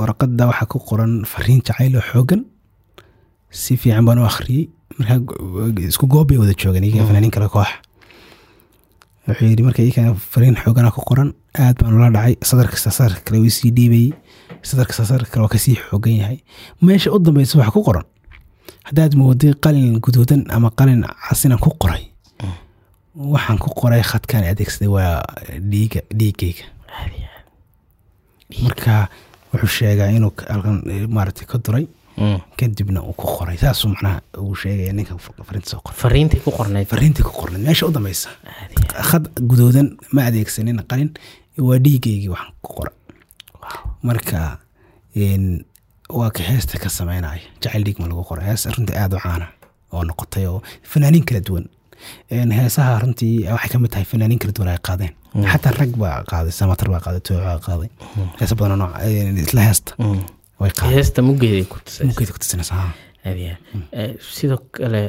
[0.00, 2.42] Warqadda waxaa ku qoran fariin jacayl oo xoogan
[3.50, 4.68] si fiican baan u akhriyey
[5.88, 7.68] isku goob bay wada joogeen iyaga fanaaniin kale koox.
[9.28, 12.76] Wuxuu yidhi marka iyaga fariin xoogana ku qoran aad baan ula dhacay sadarka
[13.24, 13.70] kale wuu sii
[14.88, 16.38] kasta sadarka kale waa ka sii xoogan yahay.
[16.82, 18.04] Meesha u dambeysa waxa ku qoran.
[18.84, 22.06] Haddaad mooday qalin guduudan ama qalin casinan ku qoray
[23.14, 25.22] waxaan ku qoray khadkaan adeegsaday waa
[25.70, 26.64] dhiiga dhiigayga
[28.62, 29.08] marka
[29.52, 31.99] wuxuu sheegaa inuu ka- halkan eh, maaragtay ka duray Mm.
[32.58, 33.56] Kadibna uu ku qoray.
[33.56, 35.14] Saasuu macnaha uu sheegaya ninka
[35.48, 37.60] fariinta soo qoray fariintii ku qornayd fariintii ku qornay.
[37.66, 38.28] Meesha u dambeysa
[39.10, 41.10] khad guduudan ma adeegsanin qalin.
[41.58, 42.92] Waa dhiigaygii waxaan ku qora.
[44.02, 44.58] Marka
[46.18, 49.46] waa ka heesta ka sameynaya jacayl dhiig ma lagu qora hees runtii aada u caana
[49.92, 50.62] oo noqotay oo
[50.92, 51.66] fanaaniin kala duwan.
[52.30, 55.12] Heesaha runtii waxay ka mid tahay fanaaniin kala duwan ay qaadeen.
[55.52, 57.90] Xataa rag baa qaaday samatar baa qaaday tooco baa qaaday.
[58.40, 59.94] Heesa badanoo nooc een, isla heesta.
[59.98, 60.22] Mm.
[60.60, 62.92] Heesta muggeeday ku tusaysa muggeeda ku tusinaysa ha.
[63.26, 63.56] Aadiya.
[63.92, 65.02] Eh, sidoo kale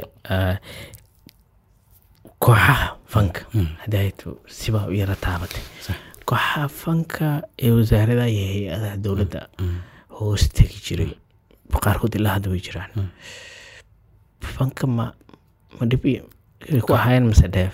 [2.39, 3.41] kooxaha fanka
[3.83, 5.61] hadaytu sibaa u yara taabatay
[6.25, 7.27] kooxaha fanka
[7.59, 9.41] ee wasaaradaha iyo hay'adaha dowladda
[10.19, 11.11] hoos tegi jiray
[11.83, 13.09] qaarkood ilaa hadda way jiraan
[14.55, 15.05] fanka ma
[15.79, 16.03] ma dhib
[16.87, 17.73] ku ahaayeen mase dheef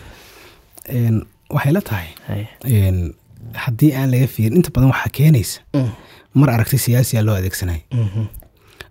[1.56, 2.10] waxay la tahay
[3.54, 5.62] haddii aan laga fiirin inta badan waxaa keenaysa.
[5.74, 5.90] Mm.
[6.34, 7.80] mar aragti siyaasiya loo adeegsanay.
[7.92, 8.26] Mhm.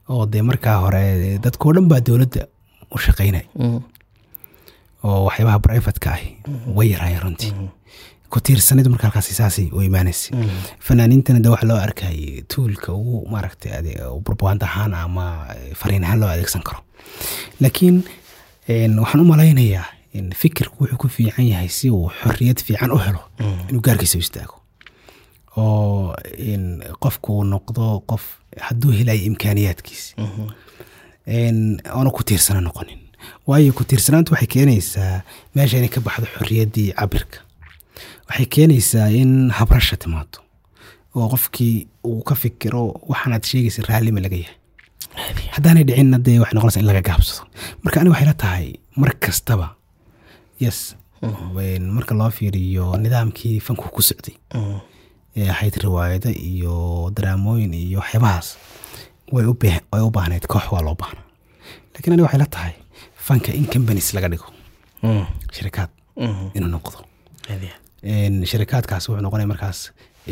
[0.08, 2.46] oo dee markaa hore dadkoo dhan baa dowladda
[2.94, 3.80] u shaqaynay Mm.
[5.04, 6.36] oo waxyaabaha brivatka ahi
[6.76, 7.52] way yaraayeen runtii.
[8.30, 10.34] Ku tiirsanid marka halkaasi saasay u imaanaysa.
[10.86, 13.94] Fanaaniintana de waxa loo arkayay tuulka ugu maaragtay
[14.24, 15.24] propaganda ahaan ama
[15.80, 16.80] fariin ahaan loo adeegsan karo.
[17.60, 18.02] Laakiin
[19.02, 19.84] waxaan u malaynayaa
[20.42, 23.22] fikirku wuxuu ku fiican yahay si uu xorriyad fiican u helo
[23.70, 24.56] inuu gaarkiisa u istaago.
[25.56, 26.14] Oo
[27.02, 28.22] qofku uu noqdo qof
[28.66, 30.14] hadduu helayo imkaaniyaadkiisa.
[31.26, 33.00] Een, aanu ku tiirsana noqonin.
[33.46, 35.22] Waayo ku tiirsanaanta waxay keenaysaa
[35.54, 37.38] meesha inay ka baxdo xorriyaddii cabirka
[38.28, 40.38] waxay keenaysaa in habrasha timaado
[41.14, 44.56] oo qofkii uu ka fikiro waxaanaad sheegaysa raallima laga yahay.
[45.56, 47.42] Haddaanay dhicinna dee waxay noqonaysaa in laga gaabsado.
[47.82, 48.66] Marka aniga waxay la tahay
[49.00, 49.66] mar kastaba
[50.64, 50.78] yes
[51.96, 54.78] marka loo fiiriyo nidaamkii fanku ku socday Mm.
[55.36, 56.74] ee ahayd riwaayado iyo
[57.16, 58.48] daraamooyin iyo waxyaabahaas
[59.32, 59.44] way
[60.06, 61.24] u baahnayd koox waa loo baahnaa
[61.94, 62.72] laakiin aniga waxay la tahay
[63.26, 64.46] fanka in companies laga dhigo
[65.02, 65.24] Mm.
[65.56, 65.90] shirikaad
[66.56, 66.98] inuu noqdo
[68.50, 69.78] shirikaadkaas wuxuu noqonaya markaas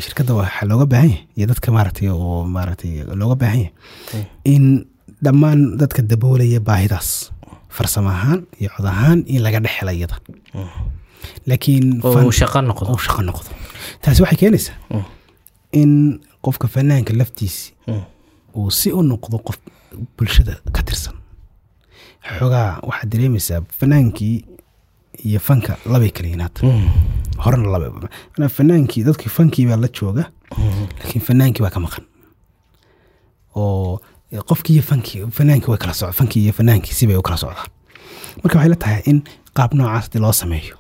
[0.05, 3.73] shirkadda waxaa looga baahan yahay iyo dadka maaragtay oo maaragtay looga baahan yahay
[4.55, 4.65] in
[5.25, 7.09] dhammaan dadka daboolaya baahidaas
[7.77, 10.17] farsamo ahaan iyo cod ahaan in laga dhex hela iyada.
[11.49, 11.87] Laakiin
[12.41, 12.87] shaqo noqdo.
[12.93, 13.49] oo shaqo noqdo.
[14.03, 14.77] Taasi waxay keenaysaa
[15.81, 15.93] in
[16.45, 17.73] qofka fanaanka laftiisi
[18.57, 19.57] uu si u noqdo qof
[20.17, 21.15] bulshada ka tirsan.
[22.39, 24.37] Xoogaa waxaad dareemaysaa fanaankii
[25.29, 26.11] iyo fanka labay
[26.47, 26.89] hadda Mm.
[27.45, 27.87] horena laba
[28.57, 30.25] fanaankii dadkii fankii baa la jooga
[30.99, 32.05] laakiin fanaankii baa ka maqan.
[33.57, 34.01] Oo
[34.51, 37.69] qofkii iyo fankii fanaankii way kala socda fankii iyo fanaankii sibay u kala socdaan
[38.43, 39.19] marka waxay la tahay in
[39.57, 40.77] qaab noocaas haddii loo sameeyo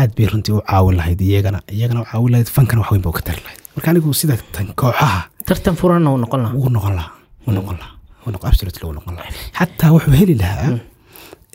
[0.00, 3.10] aad bay runtii u caawin lahayd iyagana iyagana u caawin lahayd fankana wax weyn ba
[3.10, 3.60] u ka tari lahayd.
[3.76, 6.54] Marka anigu sida tan kooxaha tartan furanna uu noqon lahaa.
[6.58, 7.12] wuu noqon lahaa
[7.46, 7.94] wuu noqon lahaa
[8.24, 9.32] wuu noqon absolutely wuu noqon lahaa.
[9.58, 10.78] Xataa wuxuu heli lahaa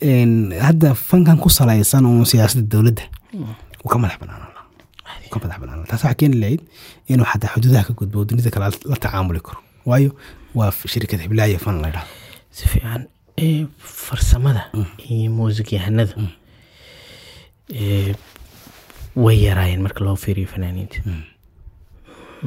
[0.02, 0.34] een,
[0.68, 3.04] hadda fankan ku salaysan oo siyaasadda dowladda
[3.84, 4.66] wuu ka madax banaan lahaa.
[5.24, 5.90] Wuu ka madax banaan lahaa.
[5.92, 6.62] Taas waxaa keeni lahayd
[7.12, 9.60] inuu xataa xuduudaha ka gudbo dunida kale la tacaamuli karo.
[9.90, 10.12] Waayo
[10.56, 12.08] waa shirkad hiblaayo fan la yidhahdo
[12.52, 13.02] si fiican
[13.80, 14.62] farsamada
[15.10, 16.14] iyo muusig yahanada
[17.74, 18.14] ee
[19.16, 20.98] way yaraayeen marka loo fiiriyo fanaaniinta.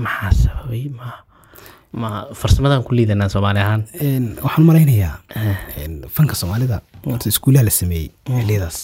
[0.04, 0.88] Maxaa sababay?
[0.98, 1.08] Ma
[1.92, 2.08] ma
[2.40, 3.82] farsamadan ku liidanaa soomaali ahaan?
[4.44, 5.14] Waxaan malaynayaa
[5.82, 8.78] een, fanka soomaalida horta iskuulaha la sameeyey xiliyadaas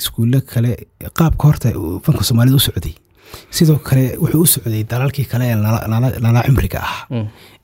[0.00, 0.72] iskuulo kale
[1.18, 1.68] qaabka horta
[2.06, 2.94] fanka soomaalida u socday
[3.56, 6.96] sidoo kale wuxuu u socday dalalkii kale ee nala- nala cimriga ah.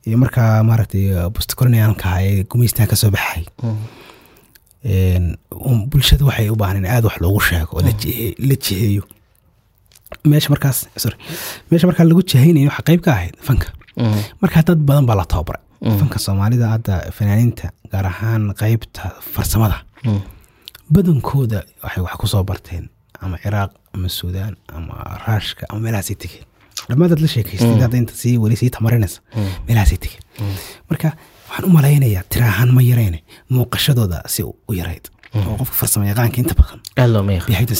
[0.07, 1.05] Iyo markaa maaragtay
[1.35, 3.43] postcolonialka ah ee gumaystaha ka soo baxay.
[4.83, 5.25] Een,
[5.67, 7.91] um, bulshada waxay u baahan in aad wax loogu sheego oo la
[8.49, 9.03] la jiheeyo
[10.29, 11.17] meesha markaas sorry
[11.71, 13.67] meesha markaa lagu jihaynayo waxaa qayb ka ahayd fanka.
[14.41, 15.63] Marka dad badan baa la tababaray
[15.99, 19.01] fanka soomaalida hadda fanaaniinta gaar ahaan qaybta
[19.33, 19.77] farsamada.
[20.93, 22.85] Badankooda waxay wax ku soo barteen
[23.21, 24.93] ama ciraaq ama suudaan ama
[25.27, 26.45] raashka ama meelahaasay tegeen
[26.89, 27.27] dhammaadaad la
[28.21, 29.19] sii weli sii tamarinaysa.
[29.67, 30.23] Meelahaasay tegeen
[30.89, 31.07] marka
[31.49, 35.05] waxaan u malaynayaa tiraahaan ma yarayne muuqashadooda si u yarayd.
[35.35, 36.79] Oo qofka farsamo yaqaanka inta badan.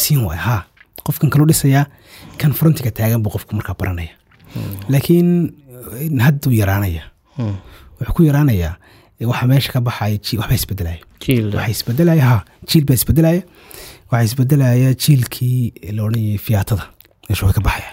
[0.06, 0.62] Siin waay haa
[1.08, 1.86] qofkan kaloo dhisayaa
[2.42, 4.14] kan frontiga taagan buu qofku markaa baranaya.
[4.90, 5.30] Laakiin
[6.00, 7.04] eh, hadduu yaraanaya.
[8.00, 8.74] Wuxuu ku yaraanayaa
[9.20, 11.00] eh, waxa meesha ka baxaya waxbaa isbedelaya
[11.58, 12.38] waxaa isbedelaya ha.
[12.70, 13.42] Jiil baa isbedelaya
[14.12, 16.84] waxaa isbedelaya jiilkii la odhanayay fiyaatada.
[17.30, 17.92] Meesha way ka baxaya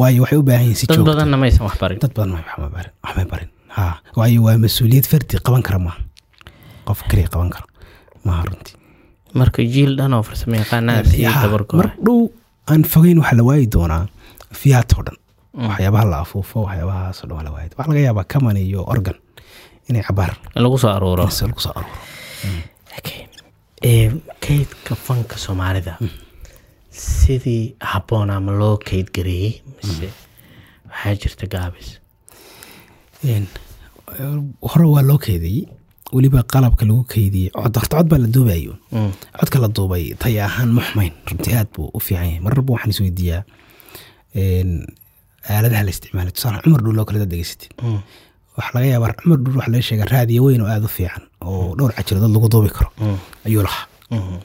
[0.00, 1.98] waayo waxay u baahan yihiin si badanna maysan wax barin.
[2.02, 3.48] Dad badan wax ma barin wax ma barin.
[3.76, 3.84] Ha
[4.18, 6.00] waayo waa mas'uuliyad fardi qaban kara maaha
[6.88, 7.66] qof kaliya qaban karo
[8.26, 8.74] maaha runtii
[9.40, 10.56] marka jiil dhan oo farsamo
[12.06, 12.18] dhow
[12.72, 14.02] aan fogeyn waxaa la waayi doonaa
[14.60, 15.16] fiyaatoo dhan.
[15.70, 17.68] Waxyaabaha la afuufo waxyaabahaasoo dhan waa la waayi.
[17.78, 19.16] Waxaa laga yaabaa kaman iyo organ
[19.88, 21.24] inay cabaar in lagu soo aruuro.
[21.24, 21.96] Lagu soo aruuro.
[22.44, 22.62] Ee,
[23.82, 25.98] kaydka fanka soomaalida.
[26.90, 30.08] Sidii habboon ama loo kayd gareeyey mise
[30.88, 31.98] waxaa jirta gaabis.
[34.62, 35.66] Hore waa loo keediyey
[36.12, 38.76] weliba qalabka lagu keydiyey cod horta cod baa la duubayo.
[38.92, 39.12] Mm.
[39.40, 41.12] codka la duubay taya ahaan ma xumayn.
[41.28, 42.40] Runtii aad buu u fiican yahay.
[42.40, 43.42] Mararba waxaan isweydiiyaa
[45.50, 47.70] aaladaha la isticmaalay tusaale cumar dhuul oo kale dad degeysatid
[48.56, 48.62] Mm.
[48.62, 51.74] waxaa laga yaabaa cumar dhuul waxa laga sheega raadiyo weyn oo aada u fiican oo
[51.78, 53.18] dhowr cajiradood lagu duubi karo Mm.
[53.46, 54.36] ayuu lahaa Mhm.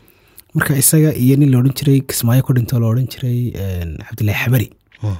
[0.55, 4.39] marka isaga iyo nin la odhan jiray kismaayo ku dhintoo la odhan jiray een, cabdilaahi
[4.43, 4.67] xamari
[5.03, 5.17] Mm.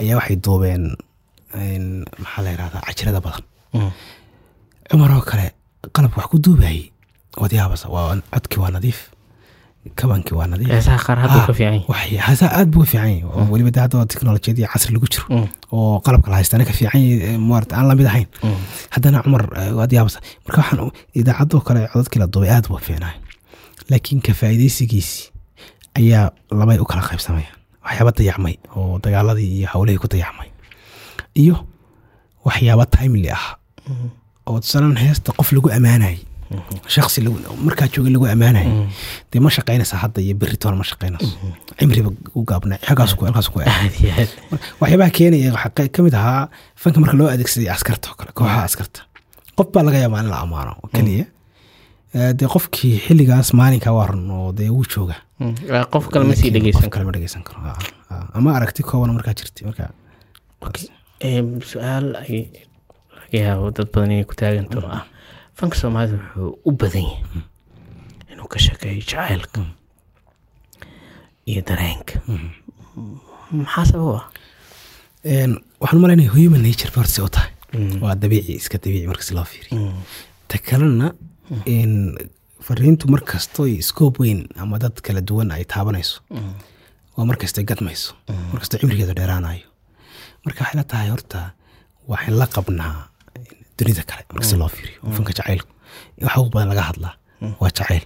[0.00, 0.84] ayaa waxay duubeen
[1.54, 1.86] een,
[2.22, 3.44] maxaa la yidhahdaa cajirada badan
[3.74, 3.90] Mm.
[4.90, 5.46] cumar oo kale
[5.94, 6.80] qalabka wax ku duubayay
[7.42, 8.98] wadyaabasa waa codkii waa nadiif
[9.96, 10.68] kabankii waa nadiif.
[10.70, 13.44] Heesaha qaar hadduu Ha, ka fiican yahay waxay- hasa aad buu ka fiican yahay oo
[13.52, 15.24] weliba de hadda teknolojiyad iyo casri lagu jiro.
[15.30, 15.46] Mm.
[15.72, 18.26] oo qalabka la haystana ka fiican yahay ee, maarata aan la mid ahayn.
[18.42, 18.56] Mm.
[18.94, 19.42] haddana cumar
[19.78, 20.20] waad yaabasa.
[20.46, 23.16] Marka waxaan idaacadoo kale codadkii la duubay aad buu fiicnaay
[23.90, 25.30] laakiin ka faa'iidaysigiisii
[25.98, 26.30] ayaa
[26.60, 30.48] labay u kala qaybsamayaan waxyaaba dayacmay oo dagaaladii iyo howlihii ku dayacmay.
[31.42, 31.56] Iyo
[32.46, 33.56] waxyaaba timely ah.
[34.48, 36.18] Oo tusaalen heesta qof lagu ammaanayay
[36.94, 37.20] shaksi
[37.66, 38.70] markaa jooga lagu ammaanayay
[39.32, 41.30] dee ma shaqaynaysa hadda iyo beritoona ma shaqaynayso
[41.78, 44.30] cimriba u aad
[44.80, 46.48] waxyaabaha keenaya waxaa ka- ka mid ahaa
[46.82, 49.00] fanka marka loo adeegsaday askarta oo kale kooxaha askarta
[49.58, 51.26] qof baa laga yaabaa in la ammaano keliya
[52.38, 55.14] dee qofkii xilligaas maalinka waran oo dee wuu jooga.
[55.72, 57.58] Waa qof kale ma sii dhegeysan kale ma dhegeysan karo
[58.38, 59.84] ama aragti kooban markaa jirti marka
[61.28, 62.36] Ee, su'aal ay
[63.18, 65.02] laga yaabo dad badan inay ku taaganto ah
[65.58, 67.42] fanka soomaalida wuxuu u badan yahay
[68.32, 69.60] inuu ka sheekeeyo jacaylka
[71.50, 72.14] iyo dareenka
[73.58, 74.24] maxaa sabab ah
[75.80, 77.50] waxaan u malaynaya human nature ba horta si u tahay
[78.02, 79.92] waa dabiici iska dabiici marka si loo fiiriyo.
[80.48, 81.06] Ta kalena
[81.76, 81.92] in
[82.66, 86.20] fariintu markastoy scope weyn ama dad kala duwan ay taabanayso.
[87.16, 88.14] Waa markastay gadmayso.
[88.52, 89.66] Markastoo cimrigeeda dheeraanayo.
[90.44, 91.40] Marka waxay la tahay horta
[92.10, 92.96] waxaan la qabnaa
[93.78, 95.70] dunida kale marka si loo fiiriyo oo fanka jacaylku.
[96.24, 97.14] Waxa ugu badan laga hadlaa
[97.60, 98.04] waa jacayl.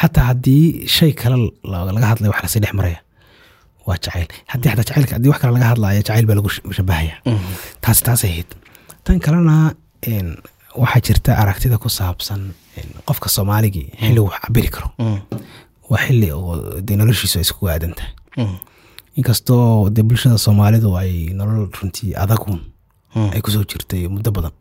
[0.00, 0.64] Xataa haddii
[0.96, 1.36] shay kale
[1.70, 3.00] la- laga hadlay wax la sii dhex maraya
[3.86, 4.28] waa jacayl.
[4.52, 7.14] Haddii xataa jacaylka haddii wax kale laga hadlaya jacayl baa lagu sh- shabahaya.
[7.82, 8.50] Taas taasay ahayd
[9.04, 9.54] tan kalena
[10.82, 12.40] waxaa jirta aragtida ku saabsan
[13.08, 14.88] qofka soomaaligii xilligu wax cabiri karo.
[15.90, 16.54] Waa xili oo
[16.86, 18.12] dee noloshiisu ay iskugu aadan tahay.
[19.18, 22.60] Inkastoo dee bulshada soomaalidu ay nolol runtii adagun
[23.34, 24.52] ay ku soo jirtay muddo badan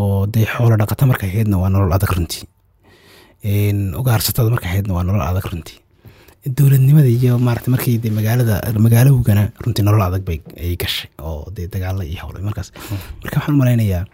[0.00, 2.44] oo dee xoolo dhaqata markay ahaydna waa nolol adag runtii
[4.00, 5.78] ugaarsatada markay ahaydna waa nolol adag runtii
[6.56, 8.54] dowladnimada iyo maarata markii de magaalada
[8.86, 12.68] magaalowgana runtii nolol adag bay ay gashay oo dee dagaalo iyo howla markaas
[13.22, 14.04] marka waxaan umalaynayaa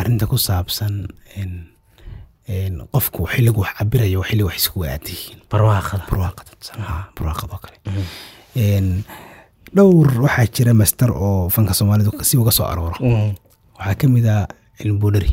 [0.00, 0.94] arrinta ku saabsan
[2.94, 6.50] qofku xilligu wax cabirayo waa xilli wax iskugu aadayihiin barwaaqada barwaaqada
[7.16, 7.76] barwaaqada oo kale
[9.76, 12.96] dhowr waxaa jira master oo fanka soomaalidu si uga soo arooro.
[13.78, 14.46] Waxaa ka mid ah
[14.78, 15.30] cilmi buudhari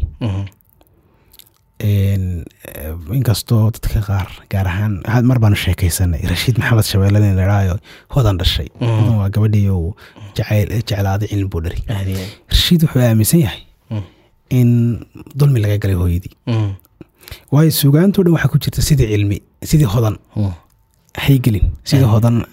[3.18, 4.94] inkastoo dadka qaar gaar ahaan
[5.30, 7.76] mar baanu sheekaysanay rashiid maxamed shabeelle nin ladhaayo
[8.16, 8.68] hodan dhashay.
[8.80, 9.96] Hodan waa gabadhii uu
[10.36, 11.80] jeclaaday cilmi buudhari
[12.54, 13.62] rashiid wuxuu aaminsan yahay
[14.60, 14.70] in
[15.40, 16.34] dulmi laga galay hooyadii.
[17.54, 19.38] Waayo sugaanto dhan waxaa ku jirta sidii cilmi
[19.70, 20.16] sidii hodan
[21.18, 22.44] haygelin sidii hodan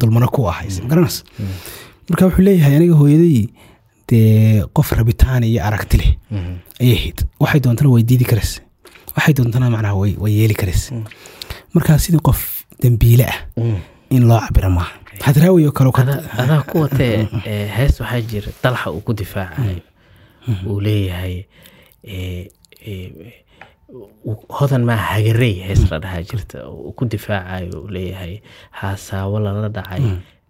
[0.00, 1.24] dulmano ku ahay garanas
[2.08, 3.48] marka wuxuu leeyahay aniga hooyadii
[4.08, 6.10] dee qof rabitaan iyo aragti leh
[6.80, 7.18] ayay ahayd.
[7.40, 8.52] Waxay doontana way diidi karays
[9.16, 10.90] waxay doontana macnaha way yeeli karays
[11.74, 13.38] markaa sidii qof dembiile ah
[14.10, 14.92] in loo cabiro maaha
[15.26, 15.90] hadraawi oo kale
[16.42, 17.28] adaa ku watee
[17.76, 19.80] hees waxaa jira dalaxa uu ku difaacayo
[20.66, 21.44] uu leeyahay
[24.58, 28.34] hodan maa hagarey hees la dhahaa jirta uu ku difaacayo uu leeyahay.
[28.80, 30.02] Haasaawo lala dhacay.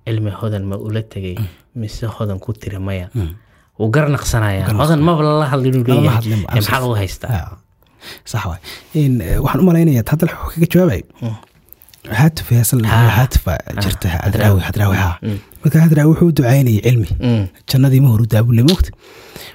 [0.07, 1.37] Cilmi hodan ma ula tegay
[1.81, 3.07] mise hodan ku tiri maya.
[3.79, 7.59] Wuu garnaqsanaya hodan maba lala hadlin uu leeyahay maxaa lagu haystaa?
[8.31, 8.61] Sax waay.
[9.45, 11.03] Waxaan u malaynayaa hadda wuxuu kaga jawaabay.
[12.21, 12.83] Haatif heesal
[13.17, 15.17] haatifa jirta hadraawi hadraawi haa
[15.63, 17.09] marka hadraawi wuxuu u ducaynayay cilmi.
[17.71, 18.91] Jannadii ma horu daabule moogta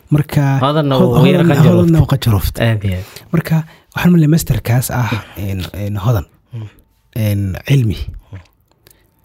[0.10, 2.60] marka hodanna qajaroofta
[3.34, 3.56] marka
[3.96, 5.10] waxaan malay masterkaas ah
[6.06, 6.26] hodan.
[7.68, 7.98] Cilmi.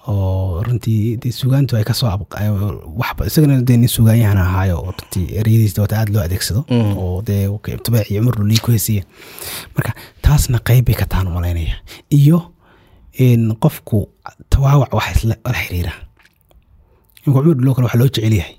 [0.09, 2.09] Oo runtii de sugaantu ay ka soo
[3.01, 6.65] waxba isagana dee nin sugaanyahan ahaayo oo runtii ereyadiisa wata aada loo adeegsado.
[6.71, 7.47] Oo dee
[7.85, 9.05] tabeec iyo marlu lii ku heesiye
[9.77, 11.75] marka taasna qeyb bay ka tahan u malaynaya.
[12.11, 12.39] Iyo
[13.61, 14.09] qofku
[14.51, 15.93] tawaawac wax la xiriira
[17.27, 18.55] imka cumar dhuloo kale waxaa loo jecel yahay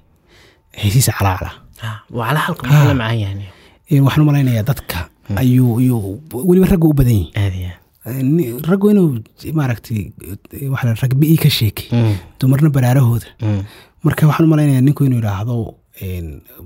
[0.81, 1.51] heesiisa calaacala
[4.05, 4.97] waxaan u malaynayaa dadka
[5.41, 9.09] ayuu ayuu weliba ragga u badan yihiin raggu inuu
[9.59, 10.01] maaragtay
[10.73, 11.85] waa rag bi ka sheekay.
[12.39, 13.27] Dumarna baraarahooda.
[14.05, 15.55] Marka waxaan u malaynayaa ninku inuu yidhaahdo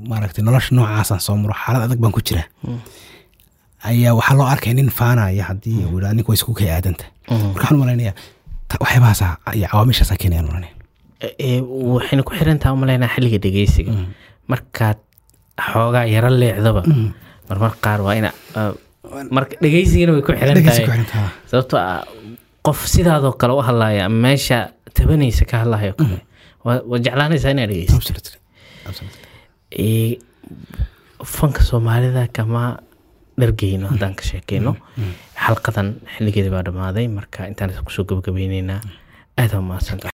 [0.10, 2.48] maaragtay nolosha noocaasaan soo maro xaalad adag baan ku jiraa
[3.90, 7.60] ayaa waxaa loo arkaya nin faanaya haddii uu yidhahdo ninku way isku kay aadanta marka
[7.60, 8.14] waxaan u malaynayaa
[8.84, 9.28] waxyaabahaasa
[9.58, 10.74] iyo cawaamishaasa keenayaan malanaya
[11.22, 13.92] waxayna ku xirantaha u malaynaa xilliga dhegeysiga.
[14.52, 14.98] Markaad
[15.70, 16.82] xoogaa yaro leecdaba
[17.50, 18.32] marmar qaar waa ina
[19.32, 20.86] marka dhegeysigana way ku xiran tahay
[21.52, 22.04] sababtoo ah
[22.66, 24.58] qof sidaadoo kale u hadlaya ama meesha
[24.98, 26.18] tabanaysa ka hadlayo kale
[26.66, 28.32] waa jeclaanaysaa inaad dhegeysato
[31.36, 32.64] fanka soomaalida kama
[33.40, 34.72] dhargeyno haddaan ka sheekeyno.
[35.46, 37.08] Xalqadan xilligeeda baa dhammaaday.
[37.18, 38.82] Marka intaan ku soo gabagabeyneynaa
[39.38, 40.10] aada umahadsanta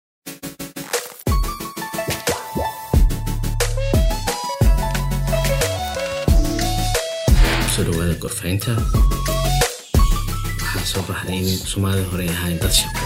[7.81, 8.71] ku soo dhawaada gorfaynta
[10.61, 13.01] waxaa soo baxday in soomaalida hore ahayn dad shaqo